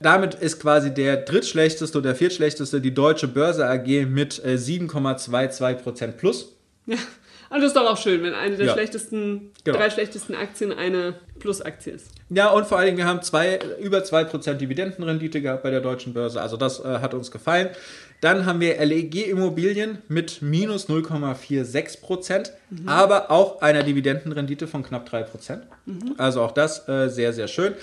Damit 0.00 0.34
ist 0.34 0.60
quasi 0.60 0.92
der 0.92 1.16
drittschlechteste 1.16 1.98
oder 1.98 2.14
viertschlechteste 2.14 2.80
die 2.80 2.94
Deutsche 2.94 3.28
Börse 3.28 3.66
AG 3.66 4.06
mit 4.06 4.44
äh, 4.44 4.54
7,22 4.54 5.74
Prozent 5.74 6.16
plus. 6.16 6.52
Ja. 6.86 6.96
Und 7.50 7.58
das 7.60 7.68
ist 7.68 7.76
doch 7.76 7.86
auch 7.90 7.96
schön, 7.96 8.22
wenn 8.22 8.34
eine 8.34 8.56
der 8.56 8.66
Ja. 8.66 8.72
schlechtesten, 8.72 9.52
Genau. 9.64 9.78
drei 9.78 9.88
schlechtesten 9.90 10.34
Aktien 10.34 10.72
eine 10.72 11.14
Plusaktie 11.38 11.92
ist. 11.92 12.08
Ja, 12.30 12.50
und 12.50 12.66
vor 12.66 12.78
allen 12.78 12.86
Dingen, 12.86 12.98
wir 12.98 13.06
haben 13.06 13.22
zwei, 13.22 13.58
über 13.80 14.02
2% 14.02 14.60
Dividendenrendite 14.60 15.40
gehabt 15.40 15.62
bei 15.62 15.70
der 15.70 15.80
Deutschen 15.80 16.12
Börse. 16.12 16.40
Also 16.40 16.56
das 16.56 16.80
äh, 16.80 16.98
hat 17.00 17.14
uns 17.14 17.30
gefallen. 17.30 17.68
Dann 18.20 18.46
haben 18.46 18.60
wir 18.60 18.84
LEG 18.84 19.28
Immobilien 19.28 19.98
mit 20.08 20.40
minus 20.42 20.88
0,46%, 20.88 22.50
aber 22.86 23.30
auch 23.30 23.60
einer 23.60 23.82
Dividendenrendite 23.82 24.66
von 24.66 24.82
knapp 24.82 25.08
3%. 25.08 25.60
Also 26.18 26.40
auch 26.42 26.52
das 26.52 26.88
äh, 26.88 27.08
sehr, 27.08 27.32
sehr 27.32 27.46
schön. 27.48 27.74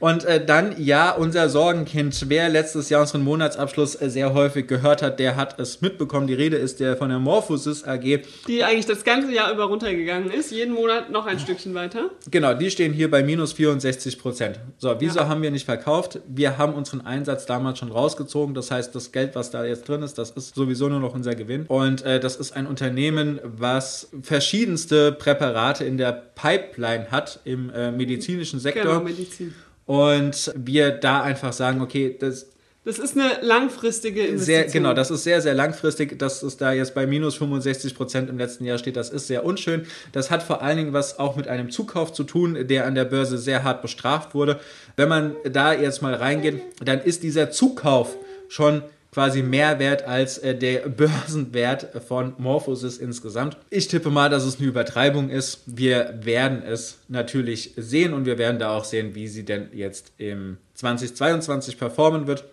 Und 0.00 0.24
äh, 0.24 0.44
dann, 0.44 0.74
ja, 0.82 1.12
unser 1.12 1.48
Sorgenkind, 1.50 2.24
wer 2.28 2.48
letztes 2.48 2.88
Jahr 2.88 3.02
unseren 3.02 3.22
Monatsabschluss 3.22 4.00
äh, 4.00 4.08
sehr 4.10 4.32
häufig 4.34 4.66
gehört 4.66 5.02
hat, 5.02 5.20
der 5.20 5.36
hat 5.36 5.60
es 5.60 5.82
mitbekommen. 5.82 6.26
Die 6.26 6.34
Rede 6.34 6.56
ist 6.56 6.80
der 6.80 6.96
von 6.96 7.10
der 7.10 7.18
Morphosis 7.18 7.84
AG. 7.84 8.22
Die 8.48 8.64
eigentlich 8.64 8.86
das 8.86 9.04
ganze 9.04 9.32
Jahr 9.32 9.52
über 9.52 9.64
runtergegangen 9.64 10.30
ist, 10.30 10.50
jeden 10.50 10.74
Monat 10.74 11.10
noch 11.10 11.26
ein 11.26 11.38
Stückchen 11.38 11.74
weiter. 11.74 12.10
Genau, 12.30 12.54
die 12.54 12.70
stehen 12.70 12.92
hier 12.94 13.10
bei 13.10 13.22
minus 13.22 13.52
64 13.52 14.18
Prozent. 14.18 14.58
So, 14.78 14.96
wieso 14.98 15.20
Ja. 15.20 15.28
haben 15.28 15.42
wir 15.42 15.50
nicht 15.50 15.66
verkauft? 15.66 16.20
Wir 16.26 16.56
haben 16.56 16.72
unseren 16.74 17.02
Einsatz 17.02 17.44
damals 17.46 17.78
schon 17.78 17.92
rausgezogen. 17.92 18.54
Das 18.54 18.70
heißt, 18.70 18.94
das 18.94 19.12
Geld, 19.12 19.34
was 19.34 19.50
da 19.50 19.64
jetzt 19.64 19.86
drin 19.86 20.02
ist, 20.02 20.16
das 20.16 20.30
ist 20.30 20.54
sowieso 20.54 20.88
nur 20.88 21.00
noch 21.00 21.14
unser 21.14 21.34
Gewinn. 21.34 21.66
Und 21.66 22.02
äh, 22.06 22.18
das 22.20 22.36
ist 22.36 22.56
ein 22.56 22.66
Unternehmen, 22.66 23.38
was 23.42 24.08
verschiedenste 24.22 25.12
Präparate 25.12 25.84
in 25.84 25.98
der 25.98 26.12
Pipeline 26.12 27.08
hat 27.10 27.40
im 27.44 27.68
äh, 27.70 27.92
medizinischen 27.92 28.60
Sektor. 28.60 28.84
Genau, 28.84 29.00
Medizin. 29.04 29.54
Und 29.86 30.52
wir 30.54 30.90
da 30.92 31.22
einfach 31.22 31.52
sagen, 31.52 31.80
okay, 31.80 32.16
das 32.18 32.46
Das 32.84 32.98
ist 32.98 33.16
eine 33.16 33.38
langfristige 33.42 34.20
Investition. 34.20 34.44
sehr, 34.44 34.64
genau, 34.72 34.94
das 34.94 35.10
ist 35.10 35.24
sehr, 35.24 35.42
sehr 35.42 35.54
langfristig, 35.54 36.18
dass 36.18 36.42
es 36.42 36.56
da 36.56 36.72
jetzt 36.72 36.94
bei 36.94 37.06
minus 37.06 37.34
65 37.36 37.94
Prozent 37.94 38.30
im 38.30 38.38
letzten 38.38 38.64
Jahr 38.64 38.78
steht. 38.78 38.96
Das 38.96 39.10
ist 39.10 39.26
sehr 39.26 39.44
unschön. 39.44 39.86
Das 40.12 40.30
hat 40.30 40.42
vor 40.42 40.62
allen 40.62 40.78
Dingen 40.78 40.92
was 40.92 41.18
auch 41.18 41.36
mit 41.36 41.46
einem 41.46 41.70
Zukauf 41.70 42.12
zu 42.12 42.24
tun, 42.24 42.56
der 42.68 42.86
an 42.86 42.94
der 42.94 43.04
Börse 43.04 43.36
sehr 43.36 43.64
hart 43.64 43.82
bestraft 43.82 44.34
wurde. 44.34 44.60
Wenn 44.96 45.08
man 45.08 45.36
da 45.44 45.74
jetzt 45.74 46.00
mal 46.00 46.14
reingeht, 46.14 46.62
dann 46.82 47.00
ist 47.00 47.22
dieser 47.22 47.50
Zukauf 47.50 48.16
schon 48.48 48.82
quasi 49.12 49.42
mehr 49.42 49.78
wert 49.80 50.04
als 50.06 50.38
äh, 50.38 50.54
der 50.54 50.88
Börsenwert 50.88 51.88
von 52.06 52.34
Morphosis 52.38 52.98
insgesamt. 52.98 53.56
Ich 53.70 53.88
tippe 53.88 54.10
mal, 54.10 54.28
dass 54.30 54.44
es 54.44 54.58
eine 54.58 54.68
Übertreibung 54.68 55.30
ist. 55.30 55.62
Wir 55.66 56.20
werden 56.22 56.62
es 56.62 56.98
natürlich 57.08 57.72
sehen 57.76 58.14
und 58.14 58.24
wir 58.24 58.38
werden 58.38 58.60
da 58.60 58.76
auch 58.76 58.84
sehen, 58.84 59.14
wie 59.16 59.26
sie 59.26 59.44
denn 59.44 59.68
jetzt 59.72 60.12
im 60.18 60.58
2022 60.74 61.76
performen 61.78 62.26
wird. 62.28 62.44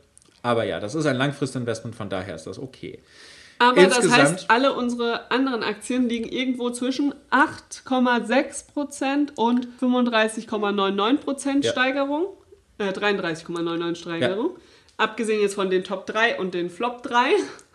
Aber 0.42 0.64
ja, 0.64 0.80
das 0.80 0.96
ist 0.96 1.06
ein 1.06 1.18
Langfristinvestment, 1.18 1.96
von 1.96 2.10
daher 2.10 2.36
ist 2.36 2.48
das 2.48 2.58
okay. 2.58 3.00
Aber 3.60 3.84
das 3.84 3.98
Insgesamt- 3.98 4.22
heißt, 4.22 4.46
alle 4.52 4.74
unsere 4.74 5.32
anderen 5.32 5.64
Aktien 5.64 6.08
liegen 6.10 6.30
irgendwo 6.30 6.70
zwischen 6.70 7.14
8,6% 7.32 9.32
und 9.36 9.68
35,99% 9.80 11.66
Ja. 11.66 11.72
Steigerung. 11.72 12.28
Äh, 12.78 12.92
33,99 12.94 13.96
Steigerung. 13.96 14.52
Abgesehen 14.98 15.42
jetzt 15.42 15.54
von 15.54 15.70
den 15.70 15.84
Top 15.84 16.08
3 16.08 16.40
und 16.40 16.54
den 16.56 16.70
Flop 16.72 17.04
3. 17.04 17.30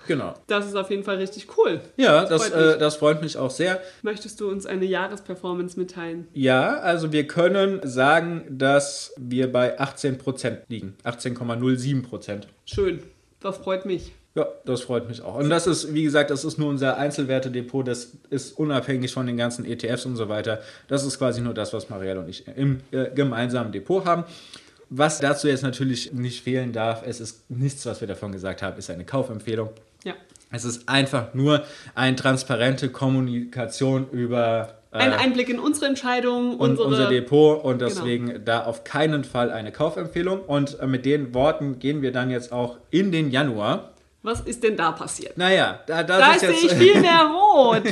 Genau. 0.09 0.35
Das 0.49 0.67
ist 0.67 0.75
auf 0.75 0.91
jeden 0.91 1.05
Fall 1.05 1.17
richtig 1.19 1.47
cool. 1.57 1.81
Ja, 1.97 2.25
das, 2.25 2.49
freut 2.49 2.57
mich. 2.67 2.75
äh, 2.75 2.79
das 2.79 2.97
freut 2.97 3.23
mich 3.23 3.37
auch 3.37 3.51
sehr. 3.51 3.81
Möchtest 4.03 4.41
du 4.41 4.51
uns 4.51 4.67
eine 4.67 4.85
Jahresperformance 4.85 5.79
mitteilen? 5.79 6.27
Ja, 6.35 6.79
also 6.79 7.13
wir 7.13 7.29
können 7.29 7.81
sagen, 7.85 8.45
dass 8.51 9.15
wir 9.17 9.53
bei 9.53 9.79
18% 9.79 10.59
liegen. 10.69 10.97
18,07%. 11.05 12.43
Schön. 12.65 13.05
Das 13.39 13.59
freut 13.59 13.87
mich. 13.87 14.13
Ja, 14.35 14.49
das 14.65 14.81
freut 14.81 15.09
mich 15.09 15.23
auch. 15.23 15.37
Und 15.37 15.51
das 15.51 15.67
ist, 15.67 15.93
wie 15.93 16.05
gesagt, 16.05 16.31
das 16.31 16.45
ist 16.45 16.59
nur 16.59 16.71
unser 16.71 16.97
Einzelwertedepot. 16.97 17.87
Das 17.87 18.13
ist 18.31 18.59
unabhängig 18.59 19.13
von 19.13 19.27
den 19.27 19.37
ganzen 19.37 19.65
ETFs 19.67 20.07
und 20.07 20.17
so 20.17 20.29
weiter. 20.29 20.61
Das 20.89 21.05
ist 21.05 21.19
quasi 21.19 21.43
nur 21.43 21.53
das, 21.53 21.73
was 21.73 21.91
Marielle 21.91 22.21
und 22.21 22.29
ich 22.29 22.49
im 22.49 22.81
äh, 22.93 23.11
gemeinsamen 23.15 23.73
Depot 23.73 24.05
haben. 24.07 24.25
Was 24.95 25.21
dazu 25.21 25.49
jetzt 25.49 25.63
natürlich 25.63 26.13
nicht 26.13 26.45
fehlen 26.45 26.73
darf, 26.75 27.03
es 27.07 27.19
ist 27.19 27.51
nichts, 27.51 27.87
was 27.87 28.03
wir 28.03 28.09
davon 28.09 28.31
gesagt 28.31 28.61
haben, 28.61 28.77
ist 28.77 28.91
eine 28.91 29.07
Kaufempfehlung. 29.07 29.71
Ja. 30.05 30.13
Es 30.51 30.67
ist 30.67 30.87
einfach 30.87 31.33
nur 31.33 31.65
eine 31.95 32.15
transparente 32.15 32.91
Kommunikation 32.91 34.11
über 34.11 34.75
äh, 34.93 34.99
Ein 34.99 35.15
Einblick 35.15 35.49
in 35.49 35.59
unsere 35.59 35.87
Entscheidungen, 35.87 36.57
und 36.57 36.73
unsere 36.73 36.89
unser 36.89 37.09
Depot 37.09 37.65
und 37.65 37.81
deswegen 37.81 38.45
da 38.45 38.65
auf 38.65 38.85
keinen 38.85 39.25
Fall 39.25 39.51
eine 39.51 39.73
Kaufempfehlung. 39.73 40.41
Und 40.41 40.79
äh, 40.79 40.87
mit 40.87 41.07
den 41.07 41.33
Worten 41.33 41.79
gehen 41.79 42.03
wir 42.03 42.13
dann 42.13 42.31
jetzt 42.31 42.53
auch 42.53 42.77
in 42.91 43.13
den 43.13 43.31
Januar. 43.31 43.93
Was 44.23 44.41
ist 44.41 44.63
denn 44.63 44.77
da 44.77 44.93
passiert? 44.93 45.39
Naja, 45.39 45.81
da, 45.87 46.03
da, 46.03 46.19
Da 46.19 46.33
ist 46.33 46.41
sehe 46.41 46.51
jetzt, 46.51 46.65
ich 46.65 46.73
viel 46.75 47.01
mehr 47.01 47.31
rot. 47.35 47.83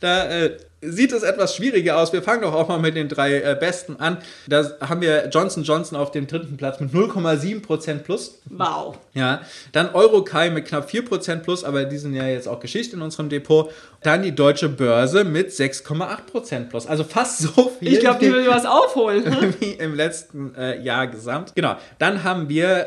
da 0.00 0.28
äh, 0.28 0.56
sieht 0.82 1.12
es 1.12 1.22
etwas 1.22 1.54
schwieriger 1.54 1.98
aus. 1.98 2.12
Wir 2.12 2.22
fangen 2.22 2.42
doch 2.42 2.54
auch 2.54 2.68
mal 2.68 2.78
mit 2.78 2.96
den 2.96 3.08
drei 3.08 3.40
äh, 3.40 3.56
Besten 3.58 3.96
an. 3.96 4.18
Da 4.46 4.64
haben 4.80 5.00
wir 5.00 5.28
Johnson 5.28 5.62
Johnson 5.62 5.98
auf 5.98 6.10
dem 6.10 6.26
dritten 6.26 6.56
Platz 6.56 6.80
mit 6.80 6.92
0,7% 6.92 7.98
plus. 7.98 8.40
Wow. 8.46 8.98
Ja, 9.14 9.42
dann 9.72 9.94
Eurokai 9.94 10.50
mit 10.50 10.66
knapp 10.66 10.88
4% 10.88 11.36
plus, 11.36 11.64
aber 11.64 11.84
die 11.84 11.98
sind 11.98 12.14
ja 12.14 12.26
jetzt 12.26 12.48
auch 12.48 12.60
Geschichte 12.60 12.96
in 12.96 13.02
unserem 13.02 13.28
Depot. 13.28 13.70
Dann 14.02 14.22
die 14.22 14.34
Deutsche 14.34 14.68
Börse 14.68 15.24
mit 15.24 15.50
6,8% 15.50 16.68
plus. 16.68 16.86
Also 16.86 17.04
fast 17.04 17.38
so 17.38 17.72
viel. 17.78 17.92
Ich 17.92 18.00
glaube, 18.00 18.20
die 18.20 18.32
will 18.32 18.46
was 18.48 18.64
aufholen. 18.64 19.24
Ne? 19.24 19.54
wie 19.60 19.72
im 19.72 19.94
letzten 19.94 20.54
äh, 20.54 20.80
Jahr 20.80 21.06
gesamt. 21.06 21.54
Genau. 21.54 21.76
Dann 21.98 22.24
haben 22.24 22.48
wir 22.48 22.86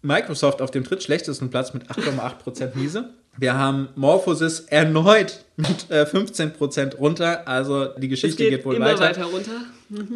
Microsoft 0.00 0.62
auf 0.62 0.70
dem 0.70 0.84
drittschlechtesten 0.84 1.50
Platz 1.50 1.74
mit 1.74 1.90
8,8% 1.90 2.74
Miese. 2.74 3.10
Wir 3.36 3.54
haben 3.58 3.88
Morphosis 3.96 4.60
erneut 4.60 5.44
mit 5.56 5.90
äh, 5.90 6.02
15% 6.04 6.96
runter. 6.96 7.46
Also 7.48 7.86
die 7.98 8.08
Geschichte 8.08 8.44
geht, 8.44 8.50
geht, 8.58 8.64
wohl 8.64 8.76
immer 8.76 8.86
weiter. 8.86 9.00
weiter 9.00 9.24
runter. 9.24 9.60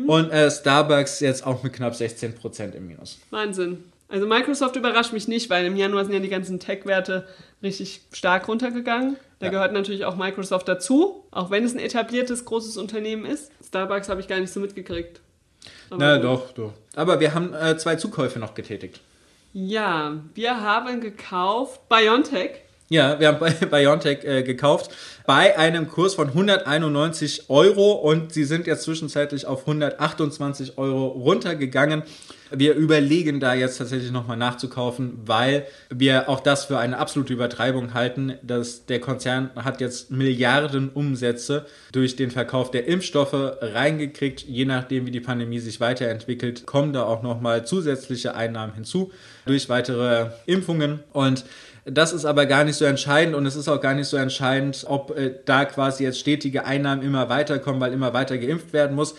Und 0.06 0.30
äh, 0.30 0.50
Starbucks 0.50 1.20
jetzt 1.20 1.46
auch 1.46 1.62
mit 1.62 1.72
knapp 1.72 1.94
16% 1.94 2.72
im 2.72 2.86
Minus. 2.86 3.18
Wahnsinn. 3.30 3.84
Also 4.08 4.26
Microsoft 4.26 4.74
überrascht 4.76 5.12
mich 5.12 5.28
nicht, 5.28 5.50
weil 5.50 5.66
im 5.66 5.76
Januar 5.76 6.04
sind 6.04 6.14
ja 6.14 6.20
die 6.20 6.28
ganzen 6.30 6.58
Tech-Werte 6.58 7.26
richtig 7.62 8.00
stark 8.12 8.48
runtergegangen. 8.48 9.16
Da 9.38 9.46
Ja. 9.46 9.52
gehört 9.52 9.72
natürlich 9.72 10.04
auch 10.06 10.16
Microsoft 10.16 10.66
dazu, 10.66 11.24
auch 11.30 11.50
wenn 11.50 11.62
es 11.64 11.74
ein 11.74 11.78
etabliertes 11.78 12.44
großes 12.46 12.76
Unternehmen 12.78 13.26
ist. 13.26 13.52
Starbucks 13.66 14.08
habe 14.08 14.20
ich 14.20 14.28
gar 14.28 14.40
nicht 14.40 14.52
so 14.52 14.60
mitgekriegt. 14.60 15.20
Aber 15.90 15.98
Na 15.98 16.16
gut. 16.16 16.24
doch, 16.24 16.52
doch. 16.52 16.72
Aber 16.96 17.20
wir 17.20 17.34
haben 17.34 17.52
äh, 17.52 17.76
zwei 17.76 17.96
Zukäufe 17.96 18.38
noch 18.38 18.54
getätigt. 18.54 19.00
Ja, 19.52 20.16
wir 20.34 20.60
haben 20.60 21.00
gekauft 21.00 21.88
BioNTech. 21.88 22.62
Ja, 22.90 23.20
wir 23.20 23.28
haben 23.28 23.38
bei 23.38 23.50
Biontech 23.50 24.24
äh, 24.24 24.42
gekauft 24.42 24.90
bei 25.28 25.58
einem 25.58 25.88
Kurs 25.88 26.14
von 26.14 26.28
191 26.28 27.50
Euro 27.50 27.92
und 27.92 28.32
sie 28.32 28.44
sind 28.44 28.66
jetzt 28.66 28.84
zwischenzeitlich 28.84 29.44
auf 29.44 29.60
128 29.60 30.78
Euro 30.78 31.08
runtergegangen. 31.08 32.02
Wir 32.50 32.72
überlegen 32.72 33.40
da 33.40 33.52
jetzt 33.52 33.76
tatsächlich 33.76 34.10
nochmal 34.10 34.38
nachzukaufen, 34.38 35.18
weil 35.26 35.66
wir 35.90 36.30
auch 36.30 36.40
das 36.40 36.64
für 36.64 36.78
eine 36.78 36.96
absolute 36.96 37.34
Übertreibung 37.34 37.92
halten. 37.92 38.38
Dass 38.40 38.86
der 38.86 39.00
Konzern 39.00 39.50
hat 39.54 39.82
jetzt 39.82 40.10
Milliarden 40.10 40.88
Umsätze 40.88 41.66
durch 41.92 42.16
den 42.16 42.30
Verkauf 42.30 42.70
der 42.70 42.86
Impfstoffe 42.86 43.34
reingekriegt. 43.60 44.46
Je 44.48 44.64
nachdem, 44.64 45.04
wie 45.04 45.10
die 45.10 45.20
Pandemie 45.20 45.58
sich 45.58 45.78
weiterentwickelt, 45.78 46.64
kommen 46.64 46.94
da 46.94 47.02
auch 47.02 47.22
nochmal 47.22 47.66
zusätzliche 47.66 48.34
Einnahmen 48.34 48.72
hinzu 48.72 49.12
durch 49.44 49.68
weitere 49.68 50.30
Impfungen 50.46 51.00
und 51.12 51.44
das 51.90 52.12
ist 52.12 52.24
aber 52.24 52.46
gar 52.46 52.64
nicht 52.64 52.76
so 52.76 52.84
entscheidend 52.84 53.34
und 53.34 53.46
es 53.46 53.56
ist 53.56 53.68
auch 53.68 53.80
gar 53.80 53.94
nicht 53.94 54.08
so 54.08 54.16
entscheidend, 54.16 54.84
ob 54.86 55.16
äh, 55.16 55.34
da 55.44 55.64
quasi 55.64 56.04
jetzt 56.04 56.18
stetige 56.18 56.64
Einnahmen 56.64 57.02
immer 57.02 57.28
weiterkommen, 57.28 57.80
weil 57.80 57.92
immer 57.92 58.12
weiter 58.12 58.38
geimpft 58.38 58.72
werden 58.72 58.94
muss. 58.94 59.14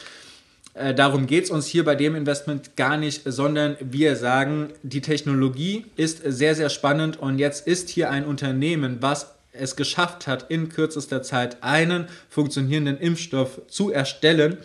Äh, 0.73 0.93
darum 0.93 1.25
geht 1.25 1.45
es 1.45 1.49
uns 1.49 1.65
hier 1.65 1.84
bei 1.84 1.95
dem 1.95 2.15
Investment 2.15 2.75
gar 2.75 2.97
nicht, 2.97 3.21
sondern 3.25 3.75
wir 3.79 4.15
sagen, 4.15 4.69
die 4.84 5.01
Technologie 5.01 5.86
ist 5.95 6.21
sehr, 6.23 6.55
sehr 6.55 6.69
spannend 6.69 7.19
und 7.19 7.39
jetzt 7.39 7.67
ist 7.67 7.89
hier 7.89 8.12
ein 8.12 8.25
Unternehmen, 8.25 8.97
was 9.01 9.34
es 9.51 9.75
geschafft 9.75 10.27
hat, 10.27 10.45
in 10.49 10.69
kürzester 10.69 11.23
Zeit 11.23 11.58
einen 11.62 12.08
funktionierenden 12.29 12.97
Impfstoff 12.99 13.62
zu 13.67 13.91
erstellen, 13.91 14.58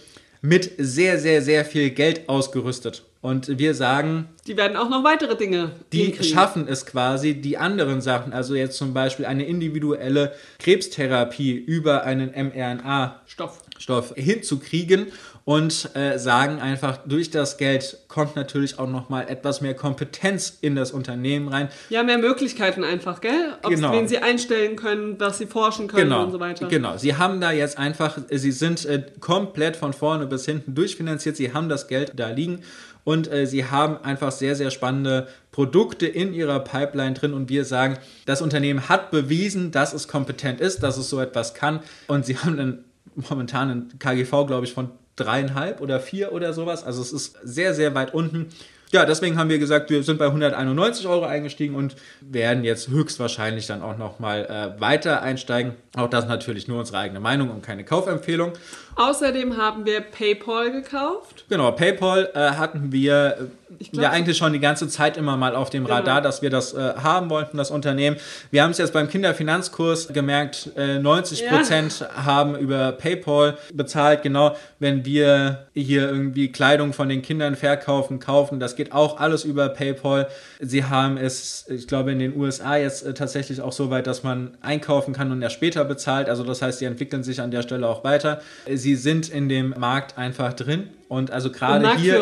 mit 0.42 0.72
sehr, 0.76 1.18
sehr, 1.18 1.40
sehr 1.40 1.64
viel 1.64 1.90
Geld 1.90 2.28
ausgerüstet. 2.28 3.02
Und 3.24 3.58
wir 3.58 3.72
sagen, 3.72 4.28
Die 4.46 4.58
werden 4.58 4.76
auch 4.76 4.90
noch 4.90 5.02
weitere 5.02 5.34
Dinge 5.34 5.70
die 5.94 6.14
schaffen 6.22 6.68
es 6.68 6.84
quasi, 6.84 7.32
die 7.32 7.56
anderen 7.56 8.02
Sachen, 8.02 8.34
also 8.34 8.54
jetzt 8.54 8.76
zum 8.76 8.92
Beispiel 8.92 9.24
eine 9.24 9.46
individuelle 9.46 10.34
Krebstherapie 10.58 11.52
über 11.54 12.04
einen 12.04 12.32
mRNA-Stoff 12.32 13.62
Stoff. 13.78 14.12
hinzukriegen 14.14 15.06
und 15.46 15.90
äh, 15.94 16.18
sagen 16.18 16.58
einfach, 16.60 16.98
durch 17.06 17.30
das 17.30 17.58
Geld 17.58 17.98
kommt 18.08 18.34
natürlich 18.34 18.78
auch 18.78 18.88
nochmal 18.88 19.28
etwas 19.28 19.60
mehr 19.60 19.74
Kompetenz 19.74 20.56
in 20.62 20.74
das 20.74 20.90
Unternehmen 20.90 21.48
rein. 21.48 21.68
Ja, 21.90 22.02
mehr 22.02 22.16
Möglichkeiten 22.16 22.82
einfach, 22.82 23.20
gell? 23.20 23.52
Ob 23.62 23.70
Genau. 23.70 23.92
wen 23.92 24.08
sie 24.08 24.18
einstellen 24.18 24.76
können, 24.76 25.20
was 25.20 25.36
sie 25.38 25.46
forschen 25.46 25.86
können 25.86 26.04
Genau, 26.08 26.24
und 26.24 26.32
so 26.32 26.40
weiter. 26.40 26.66
genau. 26.68 26.96
Sie 26.96 27.16
haben 27.16 27.40
da 27.42 27.52
jetzt 27.52 27.76
einfach, 27.76 28.16
sie 28.30 28.52
sind 28.52 28.86
äh, 28.86 29.02
komplett 29.20 29.76
von 29.76 29.92
vorne 29.92 30.26
bis 30.26 30.46
hinten 30.46 30.74
durchfinanziert. 30.74 31.36
Sie 31.36 31.52
haben 31.52 31.68
das 31.68 31.88
Geld 31.88 32.12
da 32.16 32.30
liegen 32.30 32.60
und 33.04 33.30
äh, 33.30 33.46
sie 33.46 33.66
haben 33.66 33.98
einfach 34.02 34.32
sehr, 34.32 34.56
sehr 34.56 34.70
spannende 34.70 35.28
Produkte 35.52 36.06
in 36.06 36.32
ihrer 36.32 36.60
Pipeline 36.60 37.12
drin. 37.12 37.34
Und 37.34 37.50
wir 37.50 37.66
sagen, 37.66 37.98
das 38.24 38.40
Unternehmen 38.40 38.88
hat 38.88 39.10
bewiesen, 39.10 39.72
dass 39.72 39.92
es 39.92 40.08
kompetent 40.08 40.60
ist, 40.62 40.82
dass 40.82 40.96
es 40.96 41.10
so 41.10 41.20
etwas 41.20 41.52
kann. 41.52 41.80
Und 42.06 42.24
sie 42.24 42.38
haben 42.38 42.56
dann 42.56 42.84
momentan 43.28 43.70
einen 43.70 43.98
KGV, 43.98 44.46
glaube 44.46 44.64
ich, 44.64 44.72
von 44.72 44.88
dreieinhalb 45.16 45.80
oder 45.80 46.00
vier 46.00 46.32
oder 46.32 46.52
sowas. 46.52 46.84
Also 46.84 47.02
es 47.02 47.12
ist 47.12 47.38
sehr, 47.42 47.74
sehr 47.74 47.94
weit 47.94 48.14
unten. 48.14 48.48
Ja, 48.94 49.04
deswegen 49.04 49.36
haben 49.38 49.48
wir 49.50 49.58
gesagt, 49.58 49.90
wir 49.90 50.04
sind 50.04 50.18
bei 50.18 50.26
191 50.26 51.08
Euro 51.08 51.24
eingestiegen 51.24 51.74
und 51.74 51.96
werden 52.20 52.62
jetzt 52.62 52.88
höchstwahrscheinlich 52.88 53.66
dann 53.66 53.82
auch 53.82 53.98
nochmal 53.98 54.44
äh, 54.46 54.80
weiter 54.80 55.20
einsteigen. 55.20 55.72
Auch 55.96 56.08
das 56.08 56.28
natürlich 56.28 56.68
nur 56.68 56.78
unsere 56.78 56.98
eigene 56.98 57.18
Meinung 57.18 57.50
und 57.50 57.60
keine 57.60 57.84
Kaufempfehlung. 57.84 58.52
Außerdem 58.96 59.56
haben 59.56 59.84
wir 59.86 60.00
PayPal 60.00 60.70
gekauft. 60.70 61.44
Genau, 61.48 61.72
PayPal 61.72 62.30
äh, 62.34 62.38
hatten 62.52 62.92
wir 62.92 63.48
äh, 63.80 63.84
glaub- 63.90 64.02
ja 64.04 64.10
eigentlich 64.10 64.36
schon 64.36 64.52
die 64.52 64.60
ganze 64.60 64.88
Zeit 64.88 65.16
immer 65.16 65.36
mal 65.36 65.56
auf 65.56 65.68
dem 65.70 65.84
Genau. 65.84 65.96
Radar, 65.96 66.20
dass 66.22 66.42
wir 66.42 66.50
das 66.50 66.74
äh, 66.74 66.94
haben 67.02 67.28
wollten, 67.28 67.56
das 67.56 67.70
Unternehmen. 67.70 68.16
Wir 68.52 68.62
haben 68.62 68.70
es 68.70 68.78
jetzt 68.78 68.92
beim 68.92 69.08
Kinderfinanzkurs 69.08 70.08
gemerkt, 70.12 70.70
äh, 70.76 70.98
90 71.00 71.48
Prozent 71.48 72.06
haben 72.14 72.56
über 72.56 72.92
PayPal 72.92 73.58
bezahlt. 73.72 74.22
Genau, 74.22 74.56
wenn 74.78 75.04
wir 75.04 75.66
hier 75.74 76.08
irgendwie 76.08 76.52
Kleidung 76.52 76.92
von 76.92 77.08
den 77.08 77.20
Kindern 77.22 77.56
verkaufen, 77.56 78.20
kaufen, 78.20 78.60
das 78.60 78.76
geht 78.76 78.92
auch 78.92 79.18
alles 79.18 79.44
über 79.44 79.68
PayPal. 79.70 80.28
Sie 80.60 80.84
haben 80.84 81.16
es, 81.16 81.64
ich 81.68 81.88
glaube, 81.88 82.12
in 82.12 82.20
den 82.20 82.36
USA 82.36 82.76
jetzt 82.76 83.04
äh, 83.04 83.12
tatsächlich 83.12 83.60
auch 83.60 83.72
so 83.72 83.90
weit, 83.90 84.06
dass 84.06 84.22
man 84.22 84.56
einkaufen 84.60 85.12
kann 85.14 85.32
und 85.32 85.42
erst 85.42 85.56
später 85.56 85.84
bezahlt. 85.84 86.28
Also 86.28 86.44
das 86.44 86.62
heißt, 86.62 86.78
sie 86.78 86.84
entwickeln 86.84 87.24
sich 87.24 87.40
an 87.40 87.50
der 87.50 87.62
Stelle 87.62 87.88
auch 87.88 88.04
weiter. 88.04 88.40
Sie 88.72 88.83
sind 88.94 89.30
in 89.30 89.48
dem 89.48 89.74
Markt 89.78 90.18
einfach 90.18 90.52
drin. 90.52 90.88
Und 91.08 91.30
also 91.30 91.50
gerade 91.50 91.84
hier. 92.02 92.14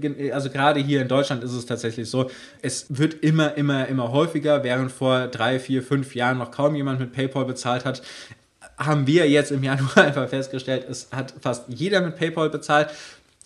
Ge- 0.00 0.32
Also 0.32 0.50
gerade 0.50 0.80
hier 0.80 1.02
in 1.02 1.08
Deutschland 1.08 1.42
ist 1.44 1.52
es 1.52 1.64
tatsächlich 1.66 2.10
so, 2.10 2.30
es 2.62 2.86
wird 2.90 3.14
immer, 3.22 3.54
immer, 3.56 3.86
immer 3.88 4.12
häufiger, 4.12 4.62
während 4.64 4.92
vor 4.92 5.28
drei, 5.28 5.58
vier, 5.58 5.82
fünf 5.82 6.14
Jahren 6.14 6.38
noch 6.38 6.50
kaum 6.50 6.74
jemand 6.74 7.00
mit 7.00 7.12
PayPal 7.12 7.44
bezahlt 7.44 7.84
hat, 7.84 8.02
haben 8.76 9.06
wir 9.06 9.28
jetzt 9.28 9.50
im 9.52 9.62
Januar 9.62 9.96
einfach 10.04 10.28
festgestellt, 10.28 10.84
es 10.88 11.08
hat 11.12 11.32
fast 11.40 11.64
jeder 11.68 12.00
mit 12.00 12.16
PayPal 12.16 12.50
bezahlt. 12.50 12.88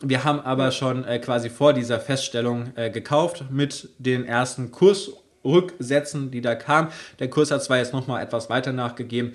Wir 0.00 0.24
haben 0.24 0.40
aber 0.40 0.70
schon 0.70 1.04
äh, 1.04 1.18
quasi 1.18 1.48
vor 1.50 1.72
dieser 1.72 1.98
Feststellung 2.00 2.72
äh, 2.76 2.90
gekauft 2.90 3.44
mit 3.50 3.88
den 3.98 4.24
ersten 4.26 4.70
Kursrücksätzen, 4.70 6.30
die 6.30 6.40
da 6.40 6.54
kamen. 6.54 6.88
Der 7.18 7.28
Kurs 7.30 7.50
hat 7.50 7.62
zwar 7.62 7.78
jetzt 7.78 7.92
nochmal 7.92 8.22
etwas 8.22 8.50
weiter 8.50 8.72
nachgegeben, 8.72 9.32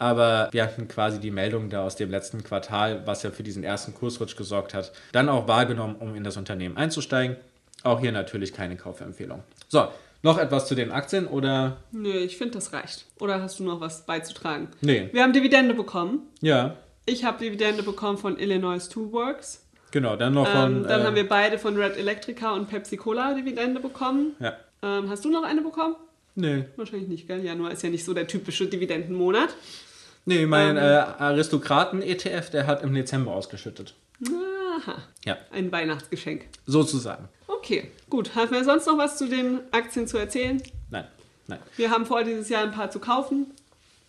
aber 0.00 0.48
wir 0.50 0.64
hatten 0.64 0.88
quasi 0.88 1.20
die 1.20 1.30
Meldung 1.30 1.70
da 1.70 1.84
aus 1.84 1.94
dem 1.96 2.10
letzten 2.10 2.42
Quartal, 2.42 3.02
was 3.06 3.22
ja 3.22 3.30
für 3.30 3.42
diesen 3.42 3.62
ersten 3.62 3.94
Kursrutsch 3.94 4.34
gesorgt 4.36 4.74
hat, 4.74 4.92
dann 5.12 5.28
auch 5.28 5.46
wahrgenommen, 5.46 5.96
um 6.00 6.14
in 6.16 6.24
das 6.24 6.36
Unternehmen 6.36 6.76
einzusteigen. 6.76 7.36
Auch 7.82 8.00
hier 8.00 8.12
natürlich 8.12 8.52
keine 8.52 8.76
Kaufempfehlung. 8.76 9.42
So, 9.68 9.88
noch 10.22 10.36
etwas 10.38 10.66
zu 10.66 10.74
den 10.74 10.90
Aktien 10.90 11.26
oder? 11.26 11.78
Nö, 11.92 12.10
ich 12.12 12.36
finde, 12.36 12.54
das 12.54 12.72
reicht. 12.72 13.06
Oder 13.20 13.40
hast 13.40 13.58
du 13.58 13.64
noch 13.64 13.80
was 13.80 14.04
beizutragen? 14.04 14.68
Nee. 14.82 15.08
Wir 15.12 15.22
haben 15.22 15.32
Dividende 15.32 15.74
bekommen. 15.74 16.28
Ja, 16.40 16.76
Ich 17.06 17.24
habe 17.24 17.38
Dividende 17.42 17.82
bekommen 17.82 18.18
von 18.18 18.38
Illinois 18.38 18.88
Two 18.88 19.12
Works. 19.12 19.64
genau. 19.92 20.16
Dann 20.16 20.34
noch 20.34 20.46
von. 20.46 20.76
Ähm, 20.78 20.82
dann 20.86 21.00
äh, 21.00 21.04
haben 21.04 21.16
wir 21.16 21.28
beide 21.28 21.58
von 21.58 21.76
Red 21.76 21.96
Electrica 21.96 22.52
und 22.52 22.68
Pepsi 22.68 22.96
Cola 22.98 23.32
Dividende 23.34 23.80
bekommen. 23.80 24.36
Ja. 24.40 24.56
Ähm, 24.82 25.08
hast 25.08 25.24
du 25.24 25.30
noch 25.30 25.42
eine 25.42 25.62
bekommen? 25.62 25.96
Nee. 26.36 26.64
Wahrscheinlich 26.76 27.08
nicht, 27.08 27.26
gell? 27.26 27.42
Januar 27.44 27.72
ist 27.72 27.82
ja 27.82 27.88
nicht 27.90 28.04
so 28.04 28.12
der 28.14 28.26
typische 28.26 28.66
Dividendenmonat. 28.66 29.48
Nee, 30.24 30.46
mein 30.46 30.76
Ähm. 30.76 30.82
äh, 30.82 31.04
Aristokraten-ETF, 31.18 32.50
der 32.50 32.66
hat 32.66 32.82
im 32.82 32.94
Dezember 32.94 33.32
ausgeschüttet. 33.32 33.94
Aha, 34.26 34.96
Ja, 35.24 35.36
ein 35.50 35.70
Weihnachtsgeschenk. 35.72 36.46
sozusagen. 36.66 37.28
Okay, 37.46 37.90
gut. 38.08 38.34
Haben 38.34 38.52
wir 38.52 38.64
sonst 38.64 38.86
noch 38.86 38.96
was 38.98 39.18
zu 39.18 39.28
den 39.28 39.60
Aktien 39.72 40.06
zu 40.06 40.16
erzählen? 40.18 40.62
Nein, 40.90 41.06
nein. 41.46 41.58
Wir 41.76 41.90
haben 41.90 42.06
vor, 42.06 42.22
dieses 42.24 42.48
Jahr 42.48 42.62
ein 42.62 42.70
paar 42.72 42.90
zu 42.90 42.98
kaufen. 43.00 43.46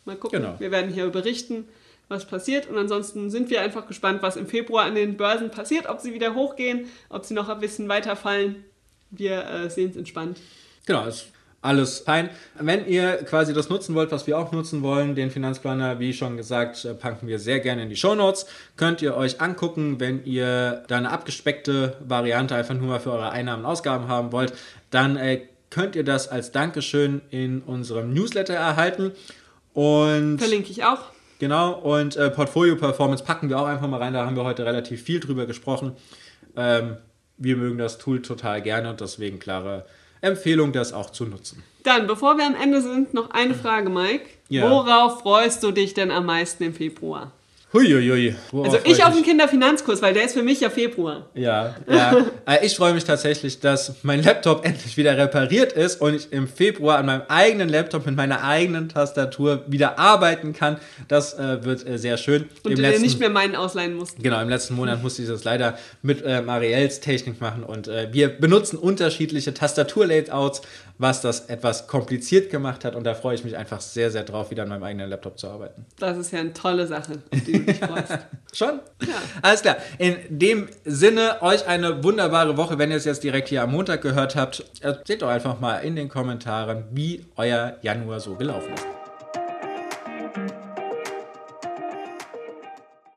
Mal 0.05 0.15
gucken. 0.15 0.41
Genau. 0.41 0.59
Wir 0.59 0.71
werden 0.71 0.91
hier 0.93 1.07
berichten, 1.09 1.67
was 2.07 2.25
passiert. 2.25 2.67
Und 2.69 2.77
ansonsten 2.77 3.29
sind 3.29 3.49
wir 3.49 3.61
einfach 3.61 3.87
gespannt, 3.87 4.21
was 4.21 4.35
im 4.35 4.47
Februar 4.47 4.85
an 4.85 4.95
den 4.95 5.17
Börsen 5.17 5.51
passiert. 5.51 5.87
Ob 5.87 5.99
sie 6.01 6.13
wieder 6.13 6.33
hochgehen, 6.35 6.87
ob 7.09 7.25
sie 7.25 7.33
noch 7.33 7.49
ein 7.49 7.59
bisschen 7.59 7.89
weiterfallen. 7.89 8.63
Wir 9.09 9.45
äh, 9.45 9.69
sehen 9.69 9.89
es 9.91 9.97
entspannt. 9.97 10.39
Genau, 10.85 11.05
ist 11.05 11.27
alles 11.61 11.99
fein. 11.99 12.29
Wenn 12.59 12.87
ihr 12.87 13.17
quasi 13.17 13.53
das 13.53 13.69
nutzen 13.69 13.93
wollt, 13.93 14.11
was 14.11 14.25
wir 14.25 14.37
auch 14.37 14.51
nutzen 14.51 14.81
wollen, 14.81 15.13
den 15.13 15.29
Finanzplaner, 15.29 15.99
wie 15.99 16.13
schon 16.13 16.37
gesagt, 16.37 16.85
äh, 16.85 16.93
packen 16.93 17.27
wir 17.27 17.39
sehr 17.39 17.59
gerne 17.59 17.83
in 17.83 17.89
die 17.89 17.95
Shownotes. 17.95 18.47
Könnt 18.77 19.01
ihr 19.01 19.15
euch 19.15 19.41
angucken, 19.41 19.99
wenn 19.99 20.25
ihr 20.25 20.83
da 20.87 20.97
eine 20.97 21.11
abgespeckte 21.11 21.97
Variante 21.99 22.55
einfach 22.55 22.73
nur 22.73 22.87
mal 22.87 22.99
für 22.99 23.11
eure 23.11 23.31
Einnahmen 23.31 23.63
und 23.63 23.69
Ausgaben 23.69 24.07
haben 24.07 24.31
wollt, 24.31 24.53
dann 24.89 25.17
äh, 25.17 25.41
könnt 25.69 25.95
ihr 25.95 26.03
das 26.03 26.27
als 26.27 26.51
Dankeschön 26.51 27.21
in 27.29 27.61
unserem 27.61 28.13
Newsletter 28.13 28.55
erhalten. 28.55 29.11
Und 29.73 30.39
Verlinke 30.39 30.71
ich 30.71 30.83
auch. 30.83 31.11
Genau, 31.39 31.73
und 31.73 32.17
äh, 32.17 32.29
Portfolio 32.29 32.75
Performance 32.75 33.23
packen 33.23 33.49
wir 33.49 33.59
auch 33.59 33.65
einfach 33.65 33.87
mal 33.87 33.97
rein. 33.97 34.13
Da 34.13 34.25
haben 34.25 34.35
wir 34.35 34.43
heute 34.43 34.65
relativ 34.65 35.01
viel 35.01 35.19
drüber 35.19 35.45
gesprochen. 35.45 35.93
Ähm, 36.55 36.97
wir 37.37 37.57
mögen 37.57 37.77
das 37.77 37.97
Tool 37.97 38.21
total 38.21 38.61
gerne 38.61 38.89
und 38.89 39.01
deswegen 39.01 39.39
klare 39.39 39.85
Empfehlung, 40.21 40.71
das 40.71 40.93
auch 40.93 41.09
zu 41.09 41.25
nutzen. 41.25 41.63
Dann, 41.83 42.07
bevor 42.07 42.37
wir 42.37 42.45
am 42.45 42.55
Ende 42.55 42.81
sind, 42.81 43.13
noch 43.13 43.31
eine 43.31 43.55
Frage, 43.55 43.89
Mike. 43.89 44.25
Ja. 44.49 44.69
Worauf 44.69 45.21
freust 45.21 45.63
du 45.63 45.71
dich 45.71 45.93
denn 45.93 46.11
am 46.11 46.25
meisten 46.25 46.63
im 46.63 46.73
Februar? 46.73 47.31
Huiuiui. 47.73 48.35
Also 48.51 48.77
ich 48.83 49.03
auf 49.03 49.13
den 49.13 49.23
Kinderfinanzkurs, 49.23 50.01
weil 50.01 50.13
der 50.13 50.25
ist 50.25 50.33
für 50.33 50.43
mich 50.43 50.59
ja 50.59 50.69
Februar. 50.69 51.29
Ja, 51.33 51.75
ja. 51.87 52.25
Äh, 52.47 52.65
ich 52.65 52.75
freue 52.75 52.93
mich 52.93 53.03
tatsächlich, 53.03 53.59
dass 53.59 53.93
mein 54.03 54.23
Laptop 54.23 54.65
endlich 54.65 54.97
wieder 54.97 55.15
repariert 55.15 55.73
ist 55.73 56.01
und 56.01 56.15
ich 56.15 56.33
im 56.33 56.47
Februar 56.47 56.97
an 56.97 57.05
meinem 57.05 57.21
eigenen 57.27 57.69
Laptop 57.69 58.05
mit 58.07 58.15
meiner 58.15 58.43
eigenen 58.43 58.89
Tastatur 58.89 59.63
wieder 59.67 59.99
arbeiten 59.99 60.53
kann. 60.53 60.77
Das 61.07 61.35
äh, 61.35 61.63
wird 61.63 61.87
äh, 61.87 61.97
sehr 61.99 62.17
schön. 62.17 62.49
Und 62.63 62.71
Im 62.71 62.77
du 62.77 62.81
letzten- 62.81 63.03
nicht 63.03 63.19
mehr 63.19 63.29
meinen 63.29 63.55
ausleihen 63.55 63.93
musst. 63.93 64.17
Genau, 64.21 64.41
im 64.41 64.49
letzten 64.49 64.73
Monat 64.73 65.01
musste 65.03 65.21
ich 65.21 65.27
das 65.27 65.43
leider 65.43 65.77
mit 66.01 66.23
äh, 66.23 66.41
Marielles 66.41 66.99
Technik 66.99 67.39
machen 67.41 67.63
und 67.63 67.87
äh, 67.87 68.09
wir 68.11 68.29
benutzen 68.29 68.77
unterschiedliche 68.77 69.53
Tastaturlayouts, 69.53 70.61
was 71.01 71.19
das 71.21 71.47
etwas 71.47 71.87
kompliziert 71.87 72.51
gemacht 72.51 72.85
hat 72.85 72.95
und 72.95 73.03
da 73.03 73.15
freue 73.15 73.33
ich 73.33 73.43
mich 73.43 73.57
einfach 73.57 73.81
sehr, 73.81 74.11
sehr 74.11 74.23
drauf, 74.23 74.51
wieder 74.51 74.63
an 74.63 74.69
meinem 74.69 74.83
eigenen 74.83 75.09
Laptop 75.09 75.39
zu 75.39 75.47
arbeiten. 75.47 75.85
Das 75.97 76.15
ist 76.15 76.31
ja 76.31 76.39
eine 76.39 76.53
tolle 76.53 76.85
Sache, 76.85 77.13
auf 77.33 77.43
die 77.43 77.53
du 77.53 77.59
dich 77.59 77.79
freust. 77.79 78.19
Schon? 78.53 78.79
Ja. 79.01 79.15
Alles 79.41 79.63
klar. 79.63 79.77
In 79.97 80.17
dem 80.29 80.69
Sinne, 80.85 81.41
euch 81.41 81.65
eine 81.67 82.03
wunderbare 82.03 82.55
Woche. 82.55 82.77
Wenn 82.77 82.91
ihr 82.91 82.97
es 82.97 83.05
jetzt 83.05 83.23
direkt 83.23 83.49
hier 83.49 83.63
am 83.63 83.71
Montag 83.71 84.03
gehört 84.03 84.35
habt, 84.35 84.63
erzählt 84.81 85.23
doch 85.23 85.29
einfach 85.29 85.59
mal 85.59 85.77
in 85.77 85.95
den 85.95 86.07
Kommentaren, 86.07 86.83
wie 86.91 87.25
euer 87.35 87.77
Januar 87.81 88.19
so 88.19 88.35
gelaufen 88.35 88.71
ist. 88.75 89.00